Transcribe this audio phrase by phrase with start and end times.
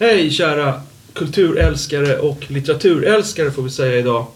[0.00, 4.26] Hej kära kulturälskare och litteraturälskare får vi säga idag.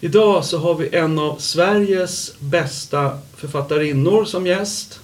[0.00, 5.00] Idag så har vi en av Sveriges bästa författarinnor som gäst.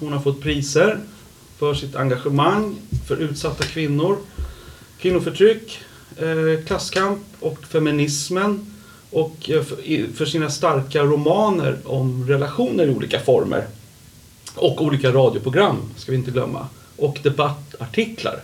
[0.00, 0.98] Hon har fått priser
[1.58, 2.76] för sitt engagemang
[3.08, 4.16] för utsatta kvinnor,
[4.98, 5.78] kvinnoförtryck,
[6.16, 8.74] eh, klasskamp och feminismen
[9.10, 9.62] och eh,
[10.14, 13.66] för sina starka romaner om relationer i olika former.
[14.54, 16.66] Och olika radioprogram, ska vi inte glömma.
[17.00, 18.40] Och debattartiklar.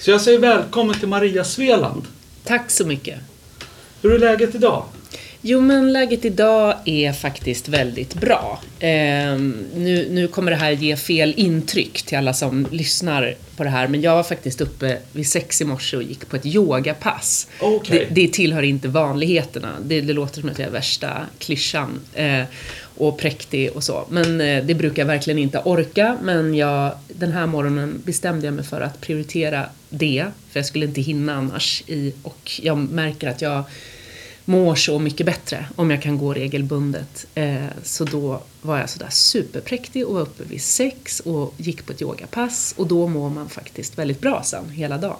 [0.00, 2.02] Så jag säger välkommen till Maria Sveland.
[2.44, 3.18] Tack så mycket.
[4.02, 4.84] Hur är läget idag?
[5.44, 8.60] Jo, men läget idag är faktiskt väldigt bra.
[8.78, 8.88] Eh,
[9.74, 13.88] nu, nu kommer det här ge fel intryck till alla som lyssnar på det här,
[13.88, 17.48] men jag var faktiskt uppe vid sex i morse och gick på ett yogapass.
[17.60, 17.98] Okay.
[17.98, 19.72] Det, det tillhör inte vanligheterna.
[19.84, 22.00] Det, det låter som att jag är värsta klyschan.
[22.14, 22.42] Eh,
[22.96, 24.06] och präktig och så.
[24.10, 26.16] Men eh, det brukar jag verkligen inte orka.
[26.22, 30.26] Men jag, den här morgonen bestämde jag mig för att prioritera det.
[30.50, 31.82] För jag skulle inte hinna annars.
[31.86, 33.64] I, och jag märker att jag
[34.44, 37.26] mår så mycket bättre om jag kan gå regelbundet.
[37.34, 41.92] Eh, så då var jag sådär superpräktig och var uppe vid sex och gick på
[41.92, 42.74] ett yogapass.
[42.76, 45.16] Och då mår man faktiskt väldigt bra sen, hela dagen.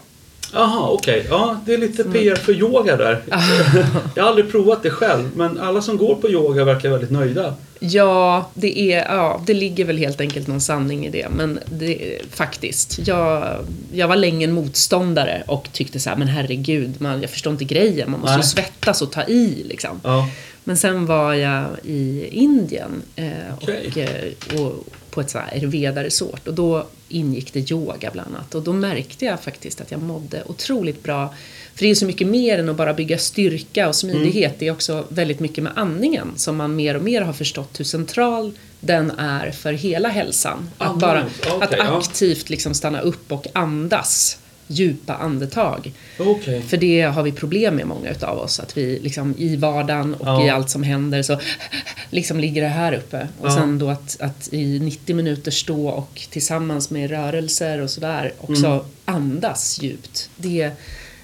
[0.53, 1.21] Jaha, okej.
[1.21, 1.31] Okay.
[1.31, 3.23] Ja, det är lite PR för yoga där.
[4.15, 7.55] jag har aldrig provat det själv, men alla som går på yoga verkar väldigt nöjda.
[7.85, 11.29] Ja, det, är, ja, det ligger väl helt enkelt någon sanning i det.
[11.29, 13.59] Men det, faktiskt, jag,
[13.93, 17.65] jag var länge en motståndare och tyckte så här, men herregud, man, jag förstår inte
[17.65, 18.11] grejen.
[18.11, 18.45] Man måste Nej.
[18.45, 20.01] ju svettas och ta i liksom.
[20.03, 20.29] Ja.
[20.65, 23.27] Men sen var jag i Indien eh,
[23.63, 23.87] okay.
[23.87, 28.55] och, eh, och, på ett så här Ayurveda-resort och då ingick det yoga bland annat
[28.55, 31.35] och då märkte jag faktiskt att jag mådde otroligt bra.
[31.75, 34.51] För det är så mycket mer än att bara bygga styrka och smidighet.
[34.51, 34.57] Mm.
[34.59, 37.85] Det är också väldigt mycket med andningen som man mer och mer har förstått hur
[37.85, 40.71] central den är för hela hälsan.
[40.79, 41.27] Att bara
[41.57, 44.39] okay, att aktivt liksom stanna upp och andas
[44.73, 45.93] djupa andetag.
[46.19, 46.63] Okay.
[46.63, 48.61] För det har vi problem med många utav oss.
[48.61, 50.47] Att vi liksom i vardagen och ja.
[50.47, 51.39] i allt som händer så
[52.11, 53.29] liksom ligger det här uppe.
[53.41, 53.55] Och ja.
[53.55, 58.67] sen då att, att i 90 minuter stå och tillsammans med rörelser och sådär också
[58.67, 58.85] mm.
[59.05, 60.31] andas djupt.
[60.37, 60.71] Det,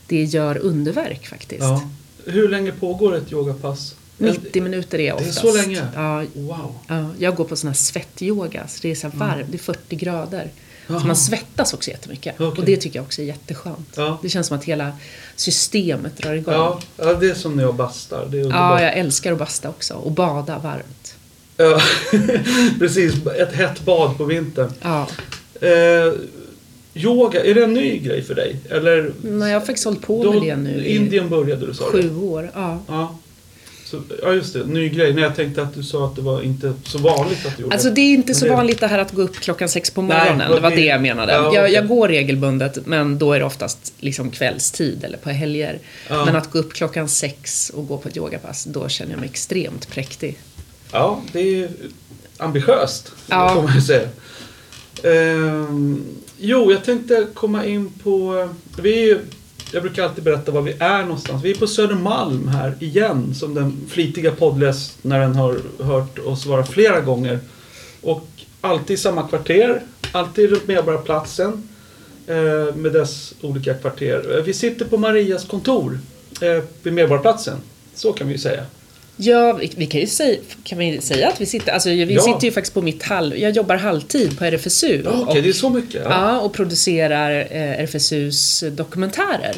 [0.06, 1.62] det gör underverk faktiskt.
[1.62, 1.90] Ja.
[2.26, 3.94] Hur länge pågår ett yogapass?
[4.18, 5.42] 90 minuter är oftast.
[5.42, 5.86] Det är så länge?
[5.94, 6.74] Ja, wow.
[6.86, 9.46] ja, jag går på sån här svettyoga, så det är så varmt, mm.
[9.50, 10.50] det är 40 grader.
[10.88, 11.00] Aha.
[11.00, 12.40] Så man svettas också jättemycket.
[12.40, 12.60] Okay.
[12.60, 13.94] Och det tycker jag också är jätteskönt.
[13.96, 14.18] Ja.
[14.22, 14.92] Det känns som att hela
[15.36, 16.54] systemet drar igång.
[16.54, 18.26] Ja, ja det är som när jag bastar.
[18.30, 19.94] Det är ja, jag älskar att basta också.
[19.94, 21.14] Och bada varmt.
[21.56, 21.80] Ja,
[22.78, 23.26] precis.
[23.26, 24.72] Ett hett bad på vintern.
[24.82, 25.08] Ja.
[25.60, 26.12] Eh,
[26.94, 28.56] yoga, är det en ny grej för dig?
[28.70, 30.86] Eller, Nej, jag har faktiskt hållit på med det nu.
[30.86, 32.78] Indien började du sa Sju år, ja.
[32.88, 33.18] ja.
[33.90, 35.14] Så, ja just det, ny grej.
[35.14, 37.74] Nej, jag tänkte att du sa att det var inte så vanligt att du gjorde
[37.74, 38.50] Alltså det är inte så det...
[38.50, 40.38] vanligt det här att gå upp klockan sex på morgonen.
[40.38, 41.32] Nej, det var det jag menade.
[41.32, 45.78] Ja, jag, jag, går regelbundet men då är det oftast liksom kvällstid eller på helger.
[46.08, 46.24] Ja.
[46.24, 49.28] Men att gå upp klockan sex och gå på ett yogapass, då känner jag mig
[49.28, 50.38] extremt präktig.
[50.92, 51.70] Ja, det är
[52.36, 53.54] ambitiöst, ja.
[53.54, 54.08] får man ju säga.
[55.02, 56.04] Ehm,
[56.38, 58.48] jo, jag tänkte komma in på...
[58.82, 59.20] Vi är
[59.72, 61.44] jag brukar alltid berätta var vi är någonstans.
[61.44, 67.00] Vi är på Södermalm här igen, som den flitiga poddläsaren har hört oss vara flera
[67.00, 67.38] gånger.
[68.00, 68.28] Och
[68.60, 71.68] alltid i samma kvarter, alltid runt Medborgarplatsen
[72.26, 74.36] eh, med dess olika kvarter.
[74.36, 75.98] Eh, vi sitter på Marias kontor
[76.40, 77.58] eh, vid Medborgarplatsen,
[77.94, 78.64] så kan vi ju säga.
[79.20, 82.22] Ja, vi, vi, kan ju säga, kan vi säga att vi sitter, alltså vi ja.
[82.22, 85.02] sitter ju faktiskt på mitt halv, jag jobbar halvtid på RFSU.
[85.04, 86.02] Ja, Okej, okay, det är så mycket?
[86.04, 89.56] Ja, ja och producerar eh, RFSUs dokumentärer.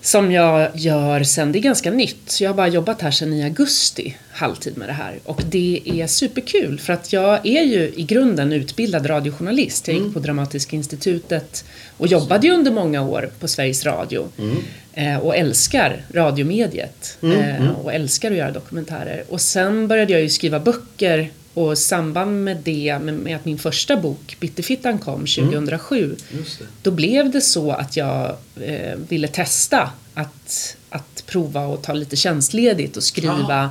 [0.00, 3.44] Som jag gör sen, det är ganska nytt, jag har bara jobbat här sen i
[3.44, 5.18] augusti halvtid med det här.
[5.24, 9.88] Och det är superkul för att jag är ju i grunden utbildad radiojournalist.
[9.88, 10.14] Jag gick mm.
[10.14, 11.64] på Dramatiska institutet
[11.96, 14.28] och jobbade ju under många år på Sveriges Radio.
[14.38, 14.56] Mm.
[14.98, 17.38] Eh, och älskar radiomediet mm.
[17.40, 17.74] Eh, mm.
[17.76, 19.24] och älskar att göra dokumentärer.
[19.28, 23.44] Och sen började jag ju skriva böcker och i samband med det, med, med att
[23.44, 26.44] min första bok Bitterfittan kom 2007, mm.
[26.82, 32.16] då blev det så att jag eh, ville testa att, att prova och ta lite
[32.16, 33.70] tjänstledigt och skriva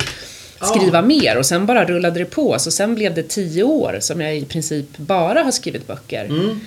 [0.58, 0.66] ah.
[0.66, 1.02] skriva ah.
[1.02, 2.58] mer och sen bara rullade det på.
[2.58, 6.24] Så sen blev det tio år som jag i princip bara har skrivit böcker.
[6.24, 6.60] Mm.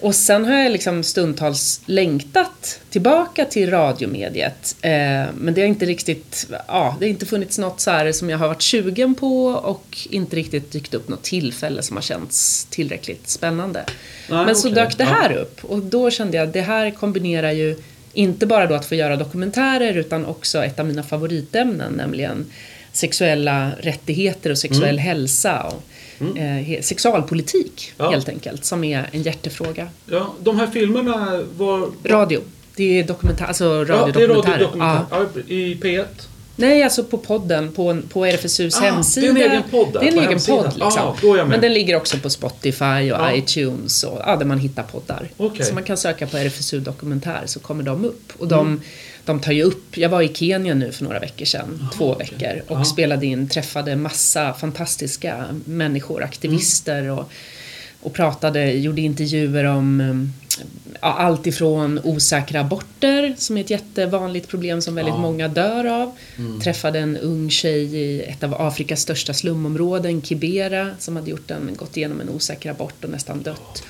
[0.00, 4.76] Och sen har jag liksom stundtals längtat tillbaka till radiomediet.
[4.82, 4.90] Eh,
[5.34, 8.48] men det har inte riktigt, ja, det har inte funnits något så som jag har
[8.48, 13.84] varit sugen på och inte riktigt dykt upp något tillfälle som har känts tillräckligt spännande.
[14.30, 14.84] Nej, men så okay.
[14.84, 15.36] dök det här ja.
[15.36, 17.76] upp och då kände jag att det här kombinerar ju
[18.12, 22.46] inte bara då att få göra dokumentärer utan också ett av mina favoritämnen, nämligen
[22.92, 25.04] sexuella rättigheter och sexuell mm.
[25.04, 25.62] hälsa.
[25.62, 25.82] Och
[26.20, 28.10] Eh, sexualpolitik, Ja.
[28.10, 29.88] helt enkelt, som är en hjärtefråga.
[30.06, 31.88] Ja, de här filmerna var...
[32.04, 32.40] Radio.
[32.76, 34.52] Det är dokumentär, alltså Ja, det är radiodokumentärer.
[34.52, 35.04] radiodokumentär.
[35.46, 35.54] Ja.
[35.54, 36.04] I P1.
[36.60, 39.32] Nej, alltså på podden, på, på RFSUs Ah, hemsida.
[39.32, 41.02] det är en egen podd där, Det är en egen podd liksom.
[41.38, 41.44] Ah.
[41.44, 43.32] Men den ligger också på Spotify och Ja.
[43.34, 45.28] iTunes och ja, där man hittar poddar.
[45.36, 45.66] Okej.
[45.66, 48.32] Så man kan söka på RFSU dokumentär så kommer de upp.
[48.38, 48.80] Och de, Mm.
[49.28, 52.26] De tar ju upp, jag var i Kenya nu för några veckor sedan, två okej.
[52.30, 52.84] veckor, och Ja.
[52.84, 57.18] spelade in, träffade massa fantastiska människor, aktivister Mm.
[57.18, 57.30] och,
[58.00, 60.32] och pratade, gjorde intervjuer om um,
[61.00, 65.20] ja, allt ifrån osäkra aborter, som är ett jättevanligt problem som väldigt Ja.
[65.20, 66.16] många dör av.
[66.62, 71.70] Träffade en ung tjej i ett av Afrikas största slumområden, Kibera, som hade gjort en,
[71.76, 73.82] gått igenom en osäker abort och nästan dött.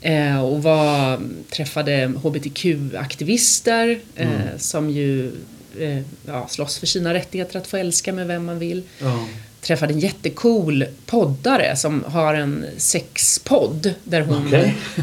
[0.00, 1.20] Eh, och var,
[1.50, 4.28] träffade hbtq-aktivister eh,
[4.58, 5.32] som ju
[5.78, 8.82] eh, ja, slåss för sina rättigheter att få älska med vem man vill.
[8.98, 9.26] Ja.
[9.66, 14.48] Träffade en jättecool poddare som har en sexpodd där hon...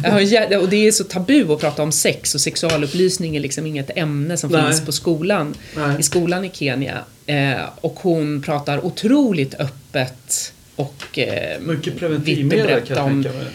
[0.03, 3.97] Jä- och det är så tabu att prata om sex och sexualupplysning är liksom inget
[3.97, 4.63] ämne som Nej.
[4.63, 5.53] finns på skolan.
[5.75, 5.99] Nej.
[5.99, 6.97] I skolan i Kenya.
[7.25, 13.47] Eh, och hon pratar otroligt öppet och eh, Mycket preventivmedel kan jag tänka mig.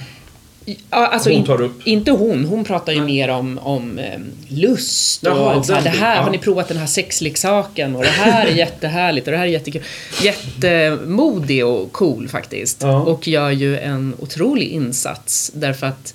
[0.66, 1.86] Ja, alltså Hon tar upp.
[1.86, 3.06] Inte hon, hon pratar ju Nej.
[3.06, 6.30] mer om, om eh, lust Jaha, och så här, det här, biten, har ja.
[6.32, 9.82] ni provat den här sexleksaken och det här är jättehärligt och det här är jättekul.
[10.22, 12.82] Jättemodig och cool faktiskt.
[12.82, 13.00] Ja.
[13.00, 16.14] Och gör ju en otrolig insats därför att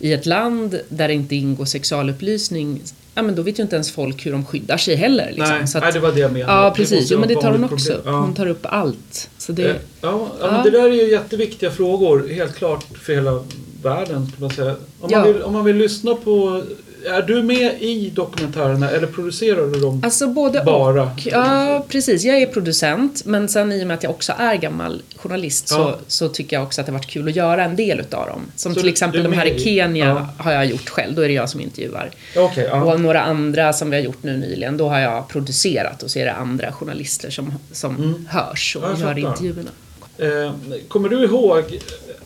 [0.00, 2.80] i ett land där det inte ingår sexualupplysning
[3.14, 5.26] Ja men då vet ju inte ens folk hur de skyddar sig heller.
[5.32, 5.48] Liksom.
[5.48, 6.52] Nej, att- nej, det var det jag menade.
[6.52, 8.02] Ja precis, jo, men det tar hon också upp.
[8.04, 8.10] Ja.
[8.20, 9.30] Hon tar upp allt.
[9.38, 10.50] Så det, Eh, Ja, ja, Ja.
[10.52, 13.44] men det där är ju jätteviktiga frågor, helt klart för hela
[13.82, 14.06] världen.
[14.06, 14.76] Kan man säga.
[15.00, 15.18] Om, Ja.
[15.18, 16.62] man vill, om man vill lyssna på...
[17.06, 21.02] Är du med i dokumentärerna eller producerar du dem Alltså både bara?
[21.02, 21.26] och.
[21.26, 22.24] Ja, precis.
[22.24, 25.74] Jag är producent, men sen i och med att jag också är gammal journalist så,
[25.74, 25.96] Ja.
[26.06, 28.40] så tycker jag också att det har varit kul att göra en del utav dem.
[28.56, 30.44] Som Så till exempel de här i Kenya ja.
[30.44, 32.10] har jag gjort själv, då är det jag som intervjuar.
[32.36, 32.82] Okej, ja.
[32.84, 36.18] Och några andra som vi har gjort nu nyligen, då har jag producerat och så
[36.18, 38.26] är det andra journalister som, som Mm.
[38.30, 39.70] hörs och gör intervjuerna.
[40.18, 40.52] Eh,
[40.88, 41.64] kommer du ihåg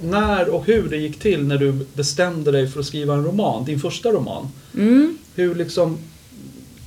[0.03, 3.65] när och hur det gick till när du bestämde dig för att skriva en roman?
[3.65, 4.49] Din första roman?
[4.75, 5.19] Mm.
[5.35, 5.99] Hur liksom...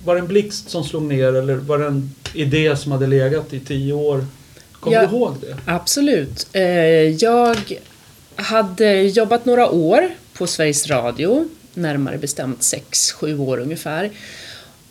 [0.06, 3.54] Var det en blixt som slog ner eller var det en idé som hade legat
[3.54, 4.26] i tio år?
[4.80, 5.08] Kommer Ja.
[5.08, 5.58] du ihåg det?
[5.66, 6.48] Absolut.
[6.54, 6.64] Eh,
[7.24, 7.58] jag
[8.36, 14.10] hade jobbat några år på Sveriges Radio, närmare bestämt sex, sju år ungefär.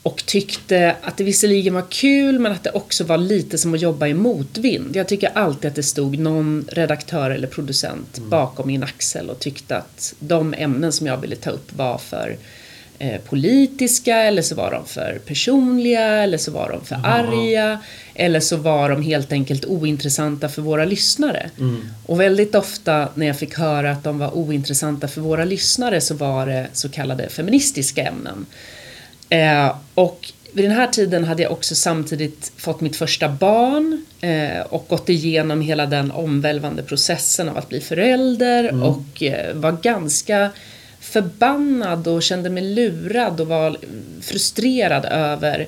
[0.08, 3.80] Och tyckte att det visserligen var kul men att det också var lite som att
[3.80, 4.96] jobba i motvind.
[4.96, 9.76] Jag tycker alltid att det stod någon redaktör eller producent bakom min axel och tyckte
[9.76, 12.36] att de ämnen som jag ville ta upp var för
[12.98, 17.78] eh, politiska eller så var de för personliga eller så var de för arga
[18.14, 21.50] eller så var de helt enkelt ointressanta för våra lyssnare.
[22.06, 26.14] Och väldigt ofta när jag fick höra att de var ointressanta för våra lyssnare så
[26.14, 28.46] var det så kallade feministiska ämnen.
[29.28, 34.60] Eh, och vid den här tiden hade jag också samtidigt fått mitt första barn eh,
[34.60, 40.50] och gått igenom hela den omvälvande processen av att bli förälder och eh, var ganska
[41.00, 43.76] förbannad och kände mig lurad och var
[44.20, 45.66] frustrerad över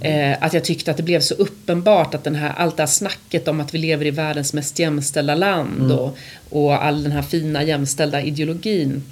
[0.00, 2.86] eh, att jag tyckte att det blev så uppenbart att den här, allt det här
[2.86, 6.18] snacket om att vi lever i världens mest jämställda land och,
[6.50, 9.02] och all den här fina jämställda ideologin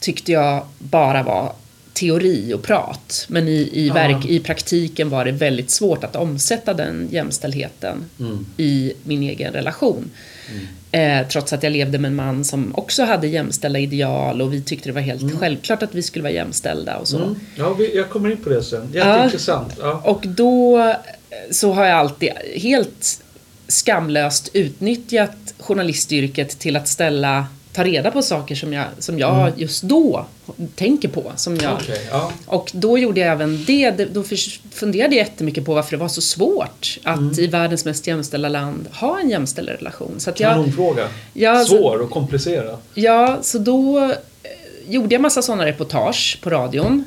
[0.00, 1.52] tyckte jag bara var
[1.98, 3.26] teori och prat.
[3.28, 8.46] Men i, i, verk, i praktiken var det väldigt svårt att omsätta den jämställdheten Mm.
[8.56, 10.10] i min egen relation.
[10.92, 14.62] Eh, trots att jag levde med en man som också hade jämställda ideal och vi
[14.62, 17.16] tyckte det var helt självklart att vi skulle vara jämställda och så.
[17.16, 17.34] Mm.
[17.56, 18.90] Ja, vi, jag kommer in på det sen.
[18.94, 19.74] Jätteintressant.
[19.80, 20.02] Ja.
[20.04, 20.94] Och då eh,
[21.50, 23.22] så har jag alltid helt
[23.68, 27.46] skamlöst utnyttjat journalistyrket till att ställa,
[27.78, 30.26] ta reda på saker som jag, som jag just då
[30.74, 31.32] tänker på.
[31.36, 32.32] Som jag, Okej, ja.
[32.46, 33.90] Och då gjorde jag även det.
[33.90, 34.24] Då
[34.72, 38.86] funderade jag jättemycket på varför det var så svårt att i världens mest jämställda land
[38.92, 40.14] ha en jämställd relation.
[40.18, 41.08] Så att jag, Kanonfråga.
[41.32, 42.76] Ja, alltså- Svår och komplicerad.
[42.94, 44.10] Ja, så då eh,
[44.88, 47.04] gjorde jag massa sådana reportage på radion.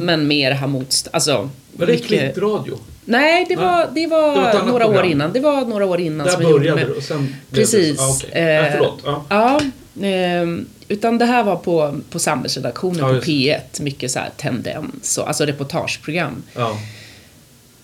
[0.00, 1.08] Men mer ha motst...
[1.12, 2.78] Alltså, Var det mycket- klippradio?
[3.04, 5.10] Nej, det var, det var, Det var några år program.
[5.12, 5.32] innan.
[5.32, 7.96] Det var några år innan Där som jag började det och sen Precis.
[7.96, 8.30] Det, ah, okej.
[8.32, 8.98] Eh, ja, förlåt.
[9.04, 9.24] Ja.
[9.28, 9.60] Ja,
[10.04, 13.32] ehm, utan det här var på, på samhällsredaktionen Ja, på just det.
[13.32, 13.82] P1.
[13.82, 16.42] Mycket så här tendens, och, alltså reportageprogram.
[16.54, 16.78] Ja.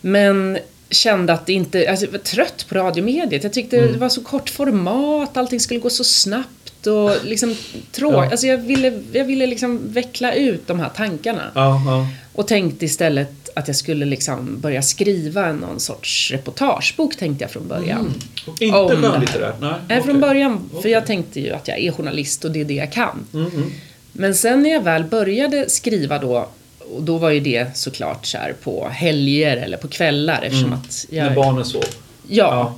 [0.01, 0.59] Men
[0.91, 3.43] kände att det inte, alltså jag var trött på radiomediet.
[3.45, 3.93] Jag tyckte Mm.
[3.93, 7.57] det var så kort format, allting skulle gå så snabbt och liksom
[7.93, 8.17] tråkigt.
[8.19, 8.31] Ja.
[8.31, 11.43] Alltså jag ville, jag ville liksom veckla ut de här tankarna.
[11.55, 12.09] Ja, ja.
[12.33, 17.69] Och tänkte istället att jag skulle liksom börja skriva någon sorts reportagebok tänkte jag från
[17.69, 18.01] början.
[18.01, 18.13] Mm.
[18.61, 19.55] Inte Om skönlitterärt?
[19.61, 20.21] Nej, Nej, från okej.
[20.21, 20.91] början, för Okej.
[20.91, 23.27] jag tänkte ju att jag är journalist och det är det jag kan.
[23.35, 23.73] Mm, mm.
[24.13, 26.49] Men sen när jag väl började skriva då,
[26.95, 31.07] och då var ju det såklart så här på helger eller på kvällar eftersom att
[31.11, 31.27] jag...
[31.27, 31.35] Mm.
[31.35, 31.85] När barnen sov?
[32.29, 32.45] Ja.
[32.45, 32.75] Ja.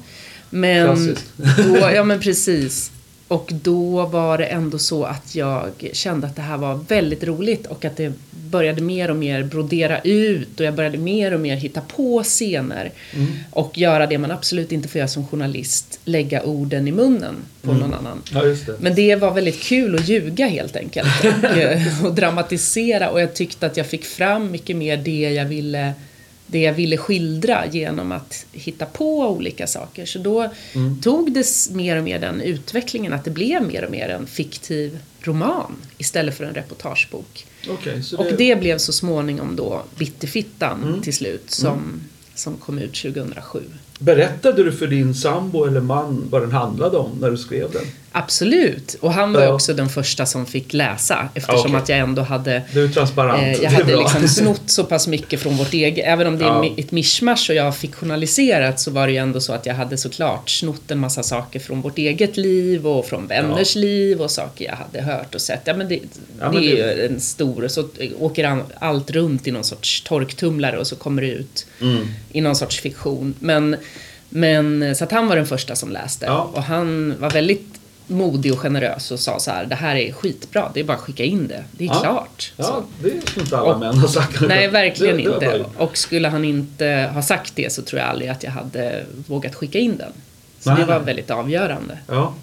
[0.50, 1.32] Men Klassiskt.
[1.66, 2.90] då, ja men precis.
[3.28, 7.66] Och då var det ändå så att jag kände att det här var väldigt roligt
[7.66, 8.12] och att det
[8.50, 12.90] började mer och mer brodera ut och jag började mer och mer hitta på scener
[13.14, 13.26] Mm.
[13.50, 17.70] och göra det man absolut inte får göra som journalist, lägga orden i munnen på
[17.70, 17.80] Mm.
[17.82, 18.22] någon annan.
[18.32, 18.80] Ja, det.
[18.80, 23.34] Men det var väldigt kul att ljuga helt enkelt och, eh, och dramatisera och jag
[23.34, 25.92] tyckte att jag fick fram mycket mer det jag ville
[26.50, 30.06] det jag ville skildra genom att hitta på olika saker.
[30.06, 31.00] Så då Mm.
[31.00, 34.98] tog det mer och mer den utvecklingen att det blev mer och mer en fiktiv
[35.20, 37.46] roman istället för en reportagebok.
[37.68, 41.02] Okej, så Och det blev så småningom då Bitterfittan Mm.
[41.02, 42.00] till slut som,
[42.34, 43.62] som kom ut 2007.
[43.98, 47.84] Berättade du för din sambo eller man vad den handlade om när du skrev den?
[48.18, 49.52] Absolut, och han var Ja.
[49.52, 51.76] också den första som fick läsa eftersom Okej.
[51.76, 53.42] att jag ändå hade Du är transparent.
[53.42, 54.00] Eh, jag är hade bra.
[54.00, 56.74] liksom snott så pass mycket från vårt eget, även om det är Ja.
[56.78, 59.96] ett mischmasch och jag har fiktionaliserat så var det ju ändå så att jag hade
[59.96, 64.64] såklart snott en massa saker från vårt eget liv och från vänners liv och saker
[64.64, 65.60] jag hade hört och sett.
[65.64, 66.00] Ja men det, Ja,
[66.38, 66.66] det men är det-
[67.00, 71.28] ju en stor, så åker allt runt i någon sorts torktumlare och så kommer det
[71.28, 72.06] ut Mm.
[72.32, 73.34] i någon sorts fiktion.
[73.40, 73.76] Men,
[74.28, 76.50] men så att han var den första som läste Ja.
[76.54, 77.66] och han var väldigt
[78.08, 81.00] modig och generös och sa så här, det här är skitbra, det är bara att
[81.02, 82.00] skicka in det, det är Ja.
[82.00, 82.52] klart.
[82.56, 82.62] Så.
[82.62, 84.40] Ja, det är inte alla Och- män har sagt.
[84.48, 85.58] Nej, verkligen Det- det inte.
[85.58, 85.84] bra.
[85.84, 89.54] Och skulle han inte ha sagt det så tror jag aldrig att jag hade vågat
[89.54, 90.12] skicka in den.
[90.60, 91.04] Så Nej, det var nej.
[91.06, 91.98] väldigt avgörande.
[92.06, 92.34] Ja.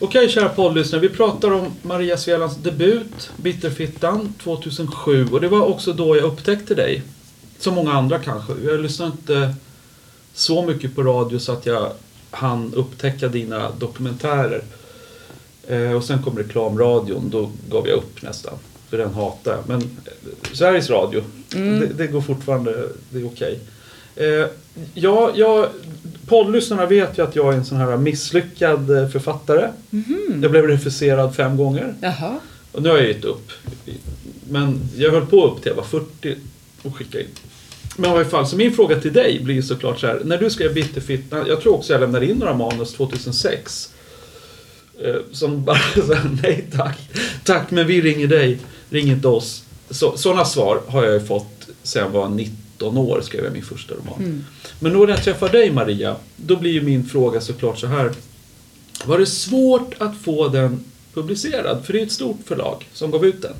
[0.00, 1.00] Okej, kära poddlyssnare.
[1.00, 5.28] Vi pratar om Maria Svelands debut, Bitterfittan, 2007.
[5.32, 7.02] Och det var också då jag upptäckte dig.
[7.58, 8.52] Som många andra kanske.
[8.64, 9.54] Jag lyssnade inte
[10.34, 11.92] så mycket på radio så att jag
[12.30, 14.62] hann upptäcka dina dokumentärer.
[15.68, 17.30] Eh, och sen kom reklamradion.
[17.30, 18.54] Då gav jag upp nästan.
[18.90, 19.60] För den hatar jag.
[19.68, 21.22] Men eh, Sveriges Radio,
[21.54, 21.80] Mm.
[21.80, 22.88] det, det går fortfarande.
[23.10, 23.58] Det är okej.
[24.16, 24.46] Eh,
[24.94, 25.66] ja, jag,
[26.26, 29.68] poddlyssnarna vet ju att jag är en sån här misslyckad eh, författare.
[29.90, 30.38] Mhm.
[30.42, 31.94] Jag blev refuserad fem gånger.
[32.00, 32.38] Jaha.
[32.72, 33.50] Och nu har jag gett upp.
[34.50, 36.34] Men jag höll på upp till jag var 40
[36.82, 37.30] och skickade in.
[37.96, 40.20] Men i alla fall, så min fråga till dig blir såklart så här.
[40.24, 43.92] När du skrev Bitterfittan, jag tror också jag lämnade in några manus 2006.
[45.04, 46.98] Eh, Som bara här, nej tack.
[47.44, 48.58] Tack men vi ringer dig,
[48.90, 49.62] ring inte oss.
[49.90, 53.62] Så, sådana svar har jag ju fått sedan jag var 19 år, skrev jag min
[53.64, 54.18] första roman.
[54.18, 54.44] Mm.
[54.80, 58.12] Men då när jag träffar dig Maria, då blir ju min fråga såklart så här.
[59.04, 61.84] Var det svårt att få den publicerad?
[61.84, 63.54] För det är ett stort förlag som gav ut den.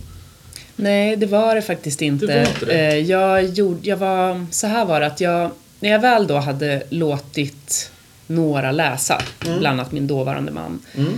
[0.76, 2.26] Nej, det var det faktiskt inte.
[2.26, 2.73] Det inte det?
[2.88, 6.37] Eh, Jag gjorde, jag var, så här var det att jag, när jag väl då
[6.37, 7.90] hade låtit
[8.28, 9.58] några läsa, Mm.
[9.58, 11.12] bland annat min dåvarande man, Mm.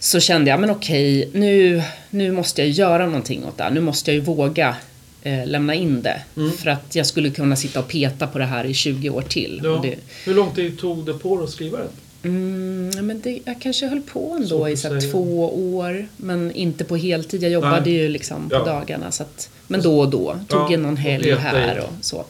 [0.00, 3.70] så kände jag, men okej, nu, nu måste jag göra någonting åt det här.
[3.70, 4.76] Nu måste jag ju våga
[5.22, 6.22] eh, lämna in det.
[6.36, 6.52] Mm.
[6.52, 9.60] För att jag skulle kunna sitta och peta på det här i 20 år till.
[9.64, 9.80] Ja.
[9.82, 11.88] Det, Hur lång tid tog det på dig att skriva den?
[12.22, 15.12] mm, men det, jag kanske höll på ändå i så här, säga.
[15.12, 15.44] två
[15.76, 17.42] år, men inte på heltid.
[17.42, 17.92] Jag jobbade Nej.
[17.92, 18.64] ju liksom på Ja.
[18.64, 19.10] dagarna.
[19.10, 20.38] Så att, men då och då.
[20.48, 21.34] Tog Ja, jag någon helg i.
[21.34, 22.24] här och så.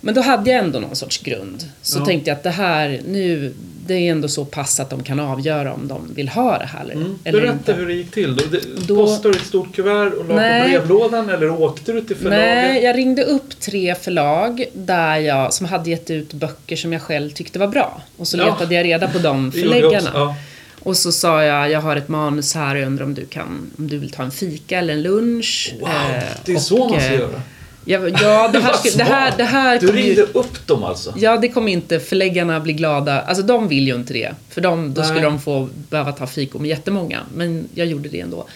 [0.00, 1.68] Men då hade jag ändå någon sorts grund.
[1.82, 2.04] Så Ja.
[2.06, 3.54] tänkte jag att det här, nu,
[3.86, 6.80] det är ändå så pass att de kan avgöra om de vill ha det här
[6.84, 7.18] eller, Mm.
[7.24, 7.72] eller Berätta inte.
[7.72, 8.36] hur det gick till.
[8.36, 10.62] Då, det, Då- Postade du ett stort kuvert och la Nej.
[10.62, 12.38] på brevlådan eller åkte du till förlaget?
[12.46, 17.02] Nej, jag ringde upp tre förlag där jag, som hade gett ut böcker som jag
[17.02, 18.02] själv tyckte var bra.
[18.16, 18.44] Och så Ja.
[18.44, 20.10] letade jag reda på de förläggarna.
[20.14, 20.34] Ja.
[20.82, 23.70] Och så sa jag, jag har ett manus här och jag undrar om du kan,
[23.78, 25.74] om du vill ta en fika eller en lunch.
[25.80, 27.42] Wow, Eh, det är och, så man ska eh, göra.
[27.84, 31.14] Ja, ja det, här, det här, det här Du kommer ju- ringde upp dem alltså?
[31.16, 33.20] Ja, det kommer inte förläggarna bli glada.
[33.20, 34.34] Alltså de vill ju inte det.
[34.48, 35.08] För de, då Nej.
[35.10, 37.20] skulle de få behöva ta fiko med jättemånga.
[37.34, 38.46] Men jag gjorde det ändå.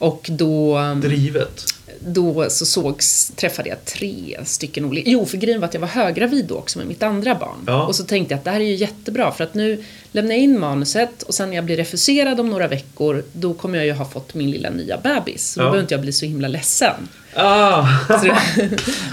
[0.00, 1.64] Och då, Drivet.
[2.00, 5.10] då så sågs, träffade jag tre stycken olika...
[5.10, 7.58] Jo, för grejen var att jag var höggravid då också med mitt andra barn.
[7.66, 7.86] Ja.
[7.86, 10.40] Och så tänkte jag att det här är ju jättebra för att nu lämnar jag
[10.42, 13.92] in manuset och sen när jag blir refuserad om några veckor då kommer jag ju
[13.92, 15.52] ha fått min lilla nya bebis.
[15.52, 15.70] Så då Ja.
[15.70, 17.08] behöver inte jag bli så himla ledsen.
[17.34, 18.14] Ah, Så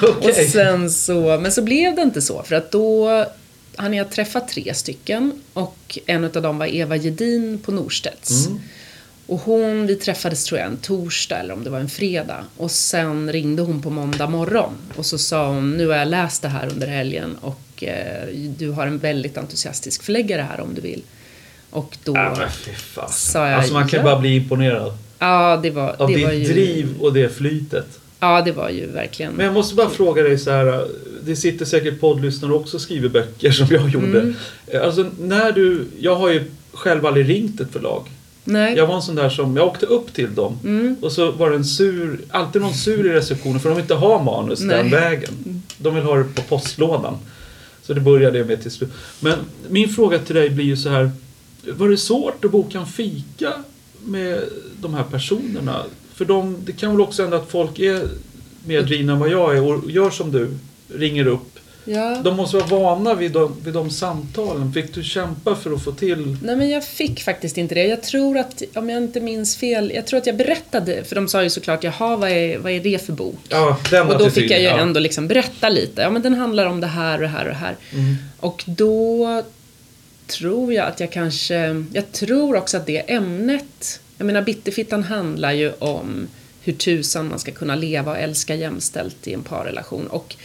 [0.02, 0.30] okej.
[0.30, 3.26] och sen så, men så blev det inte så för att då
[3.76, 8.48] hann jag träffa tre stycken och en av dem var Eva Gedin på Norstedts.
[8.48, 8.60] Mm.
[9.28, 12.44] Och hon, vi träffades tror jag en torsdag eller om det var en fredag.
[12.58, 16.42] Och sen ringde hon på måndag morgon och så sa hon, nu har jag läst
[16.42, 20.82] det här under helgen och eh, du har en väldigt entusiastisk förläggare här om du
[20.82, 21.04] vill.
[21.70, 24.04] Och då Ja, men sa jag Alltså man kan ja.
[24.04, 24.94] bara bli imponerad.
[25.20, 26.44] Ja, det var, Av det ditt var ju...
[26.46, 28.00] driv och det flytet.
[28.20, 29.34] Ja, det var ju verkligen...
[29.34, 30.88] Men jag måste bara fråga dig så här.
[31.26, 34.20] Det sitter säkert poddlyssnare också och skriver böcker som jag gjorde.
[34.22, 34.36] Mm.
[34.84, 38.04] Alltså när du, jag har ju själv aldrig ringt ett förlag.
[38.48, 38.76] Nej.
[38.78, 40.96] Jag var en sån där som, jag åkte upp till dem Mm.
[41.02, 43.94] och så var det en sur, alltid någon sur i receptionen för de vill inte
[43.94, 44.80] ha manus den Nej.
[44.80, 44.92] Mm.
[44.92, 45.64] vägen.
[45.78, 47.18] De vill ha det på postlådan.
[47.84, 48.90] Så det började jag med till slut.
[49.20, 49.34] Men
[49.70, 51.12] min fråga till dig blir ju så här.
[51.78, 53.54] Var det svårt att boka en fika
[54.06, 54.44] med
[54.82, 55.84] de här personerna?
[56.14, 58.04] För de, det kan väl också hända att folk är
[58.66, 60.50] mer drivna än vad jag är och gör som du,
[60.94, 61.60] ringer upp.
[61.88, 62.22] Ja.
[62.24, 64.74] De måste vara vana vid de, vid de samtalen.
[64.74, 66.38] Fick du kämpa för att få till...
[66.44, 67.86] Nej men jag fick faktiskt inte det.
[67.86, 71.28] Jag tror att, om jag inte minns fel, jag tror att jag berättade, för de
[71.28, 73.40] sa ju såklart jaha vad är, vad är det för bok?
[73.50, 74.78] Ja, den Och då fick jag ju ja.
[74.78, 76.02] ändå liksom berätta lite.
[76.02, 77.76] Ja men den handlar om det här och det här och det här.
[77.94, 78.16] Mm.
[78.40, 79.44] Och då
[80.28, 85.52] tror jag att jag kanske, jag tror också att det ämnet, jag menar Bitterfittan handlar
[85.52, 86.28] ju om
[86.62, 90.08] hur tusan man ska kunna leva och älska jämställt i en parrelation.
[90.08, 90.36] Och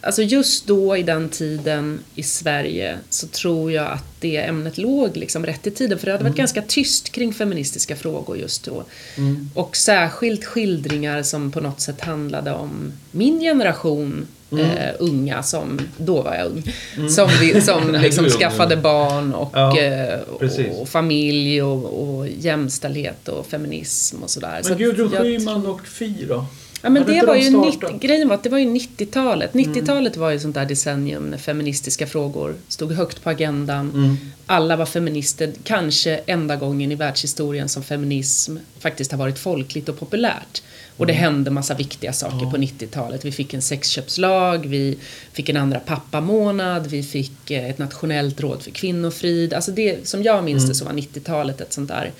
[0.00, 5.16] alltså just då i den tiden i Sverige så tror jag att det ämnet låg
[5.16, 8.84] liksom rätt i tiden för det hade varit ganska tyst kring feministiska frågor just då.
[9.16, 9.50] Mm.
[9.54, 14.66] Och särskilt skildringar som på något sätt handlade om min generation Mm.
[14.66, 16.62] eh, unga som, då var jag ung,
[17.08, 20.66] som, vi, som liksom skaffade barn och, Ja, eh, precis.
[20.78, 24.58] och familj och, och jämställdhet och feminism och sådär.
[24.62, 26.46] Så Men att Gudrun Schyman och Fi då?
[26.82, 27.50] Ja men det var de ju?
[27.50, 29.54] 90, grejen var att det var ju 90-talet.
[29.54, 29.74] Mm.
[29.74, 33.90] 90-talet var ju sånt där decennium när feministiska frågor stod högt på agendan.
[33.94, 34.16] Mm.
[34.46, 39.98] Alla var feminister, kanske enda gången i världshistorien som feminism faktiskt har varit folkligt och
[39.98, 40.62] populärt.
[40.96, 42.44] Och det hände massa viktiga saker Mm.
[42.44, 42.50] Ja.
[42.50, 43.24] på 90-talet.
[43.24, 44.98] Vi fick en sexköpslag, vi
[45.32, 49.54] fick en andra pappamånad, vi fick eh, ett nationellt råd för kvinnofrid.
[49.54, 52.12] Alltså det, som jag minns det så var 90-talet ett sånt där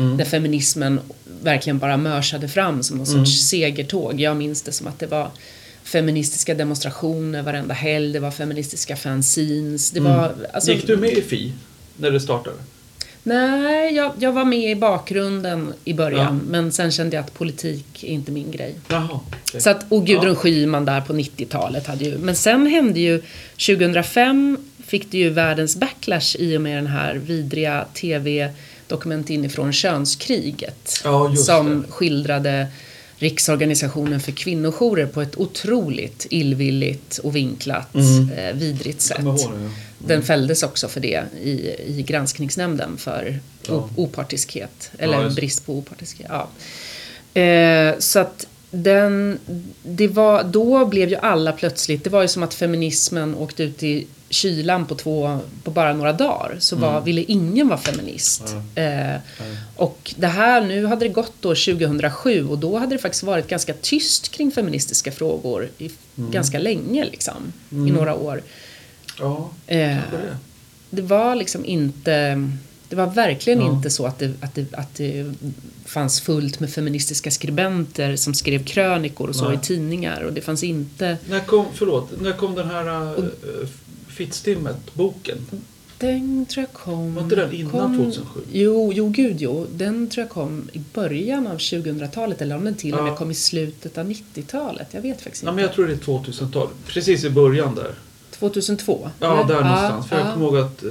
[0.00, 0.16] Mm.
[0.16, 1.00] där feminismen
[1.42, 3.26] verkligen bara mörsade fram som någon Mm.
[3.26, 4.20] sorts segertåg.
[4.20, 5.30] Jag minns det som att det var
[5.84, 9.90] feministiska demonstrationer varenda helg, det var feministiska fanzines.
[9.90, 10.78] Det var, alltså, Mm.
[10.78, 11.52] Gick du med i Fi
[11.96, 12.56] när det startade?
[13.22, 16.50] Nej, jag, jag var med i bakgrunden i början Ja.
[16.50, 18.74] men sen kände jag att politik är inte min grej.
[18.88, 19.08] Jaha.
[19.44, 19.60] okej.
[19.60, 20.34] Så att, och Gudrun Ja.
[20.34, 23.22] Schyman där på 90-talet hade ju, men sen hände ju
[23.66, 27.84] 2005 fick det ju världens backlash i och med den här vidriga
[28.90, 31.00] TV-dokument inifrån könskriget.
[31.04, 31.88] Ja, som det.
[31.90, 32.66] skildrade
[33.18, 38.30] Riksorganisationen för kvinnojourer på ett otroligt illvilligt och vinklat, Mm.
[38.32, 39.18] eh, vidrigt sätt.
[39.18, 39.50] Det, ja.
[39.98, 41.50] Den fälldes också för det i,
[41.86, 43.88] i granskningsnämnden för Ja.
[43.96, 44.90] opartiskhet.
[44.98, 46.30] Eller brist på opartiskhet.
[47.34, 49.38] Eh, så att den,
[49.82, 53.82] det var, då blev ju alla plötsligt, det var ju som att feminismen åkte ut
[53.82, 56.56] i kylan på, två, på bara några dagar.
[56.58, 57.04] Så var, Mm.
[57.04, 58.54] ville ingen vara feminist.
[58.74, 59.16] Eh,
[59.76, 63.48] och det här, nu hade det gått då 2007 och då hade det faktiskt varit
[63.48, 67.52] ganska tyst kring feministiska frågor i, ganska länge liksom.
[67.70, 67.94] I Mm.
[67.94, 68.42] några år.
[69.18, 70.36] Ja, Eh, det.
[70.90, 72.48] det var liksom inte...
[72.90, 73.72] Det var verkligen Ja.
[73.72, 75.32] inte så att det, att, det, att det
[75.84, 79.56] fanns fullt med feministiska skribenter som skrev krönikor och så Nej.
[79.56, 80.22] i tidningar.
[80.22, 81.16] Och det fanns inte...
[81.28, 83.24] När kom, förlåt, när kom den här uh,
[84.08, 85.38] Fittstimmet-boken?
[85.98, 87.14] Den tror jag kom...
[87.14, 88.40] Var inte den innan kom, 2007?
[88.52, 89.66] Jo, jo, gud jo.
[89.74, 93.16] Den tror jag kom i början av 2000-talet eller om den till och med Ja.
[93.16, 94.88] kom i slutet av 90-talet.
[94.90, 95.54] Jag vet faktiskt Ja, inte.
[95.56, 96.74] men jag tror det är 2000-talet.
[96.86, 97.94] Precis i början där.
[98.30, 99.10] 2002?
[99.20, 99.54] Ja, eller?
[99.54, 100.06] där någonstans.
[100.08, 100.32] För jag ja.
[100.32, 100.90] kommer ihåg att uh,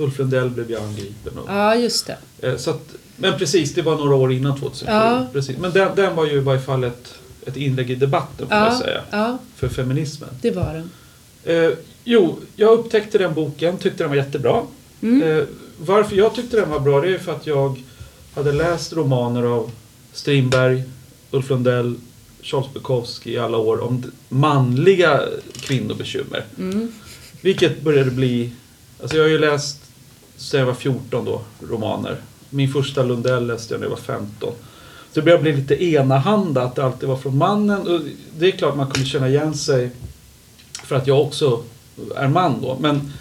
[0.00, 1.38] Ulf Lundell blev ju angripen.
[1.38, 2.48] Och, Ja, just det.
[2.48, 4.92] eh, så att, men precis, det var några år innan 2007.
[4.92, 5.26] Ja.
[5.32, 5.58] Precis.
[5.58, 7.14] Men den, den var ju i varje fall ett,
[7.46, 9.00] ett inlägg i debatten får jag Ja, säga.
[9.10, 10.30] ja, För feminismen.
[10.42, 10.90] det var den.
[11.44, 11.70] Eh,
[12.04, 14.62] jo, jag upptäckte den boken, tyckte den var jättebra.
[15.02, 15.22] Mm.
[15.38, 15.44] Eh,
[15.78, 17.82] varför jag tyckte den var bra, det är för att jag
[18.34, 19.70] hade läst romaner av
[20.12, 20.82] Strindberg,
[21.30, 21.94] Ulf Lundell,
[22.42, 25.20] Charles Bukowski i alla år om manliga
[25.60, 26.44] kvinnobekymmer.
[26.58, 26.92] Mm.
[27.40, 28.50] Vilket började bli...
[29.00, 29.79] Alltså jag har ju läst
[30.40, 32.16] så jag var 14 då, romaner.
[32.50, 34.52] Min första Lundell läste jag när jag var 15.
[35.12, 37.88] Så det började bli lite enahanda att det alltid var från mannen.
[37.88, 38.00] Och
[38.38, 39.90] det är klart man kunde känna igen sig
[40.84, 41.62] för att jag också
[42.16, 42.76] är man då.
[42.80, 43.12] Men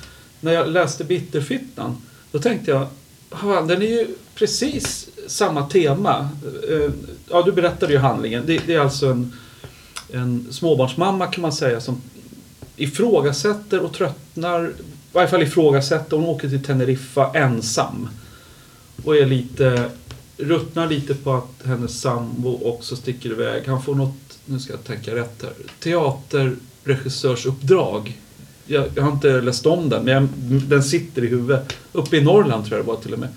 [0.42, 1.98] när jag läste Bitterfittan
[2.32, 2.88] då tänkte jag,
[3.32, 6.30] "Fan, den är ju precis samma tema.
[6.72, 6.92] Eh,
[7.30, 8.44] ja, du berättade ju handlingen.
[8.46, 9.34] Det, det är alltså en,
[10.14, 12.02] en småbarnsmamma kan man säga som
[12.76, 14.72] ifrågasätter och tröttnar.
[15.12, 16.18] I varje fall ifrågasätter.
[16.18, 18.10] Hon åker till Teneriffa ensam.
[19.06, 19.86] Och är lite,
[20.38, 23.64] ruttnar lite på att hennes sambo också sticker iväg.
[23.68, 28.18] Han får något, nu ska jag tänka rätt här, teaterregissörsuppdrag
[28.66, 30.28] jag, jag har inte läst om den, men jag,
[30.62, 31.74] den sitter i huvudet.
[31.94, 33.30] Uppe i Norrland tror jag det var till och med.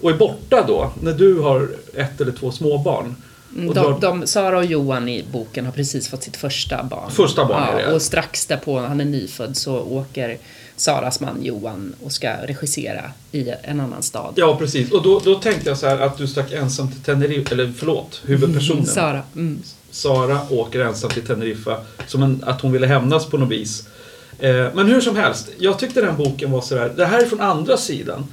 [0.00, 3.14] Och är borta då, när du har ett eller två småbarn.
[3.56, 7.10] Mm, De, då- de, Sara och Johan i boken har precis fått sitt första barn.
[7.10, 7.92] Första barn är det.
[7.94, 10.38] Och strax därpå, han är nyfödd, så åker
[10.78, 14.32] Saras man Johan och ska regissera i en annan stad.
[14.36, 14.92] Ja, precis.
[14.92, 18.22] Och då, då tänkte jag så här att du stack ensam till Teneriffa, eller förlåt,
[18.24, 18.86] huvudpersonen.
[18.86, 19.22] Sara.
[19.34, 19.58] Mm.
[19.90, 21.76] Sara åker ensam till Teneriffa.
[22.06, 23.88] Som en, att hon ville hämnas på något vis.
[24.38, 27.40] Eh, men hur som helst, jag tyckte den boken var sådär, det här är från
[27.40, 28.26] andra sidan.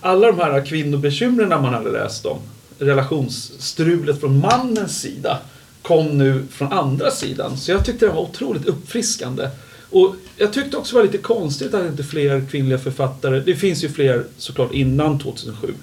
[0.00, 2.38] Alla de här kvinnobekymren man hade läst om,
[2.78, 5.38] relationsstrulet från mannens sida,
[5.82, 7.56] kom nu från andra sidan.
[7.56, 9.48] Så jag tyckte den var otroligt uppfriskande.
[9.96, 13.84] Och jag tyckte också det var lite konstigt att inte fler kvinnliga författare, det finns
[13.84, 15.74] ju fler såklart innan 2007.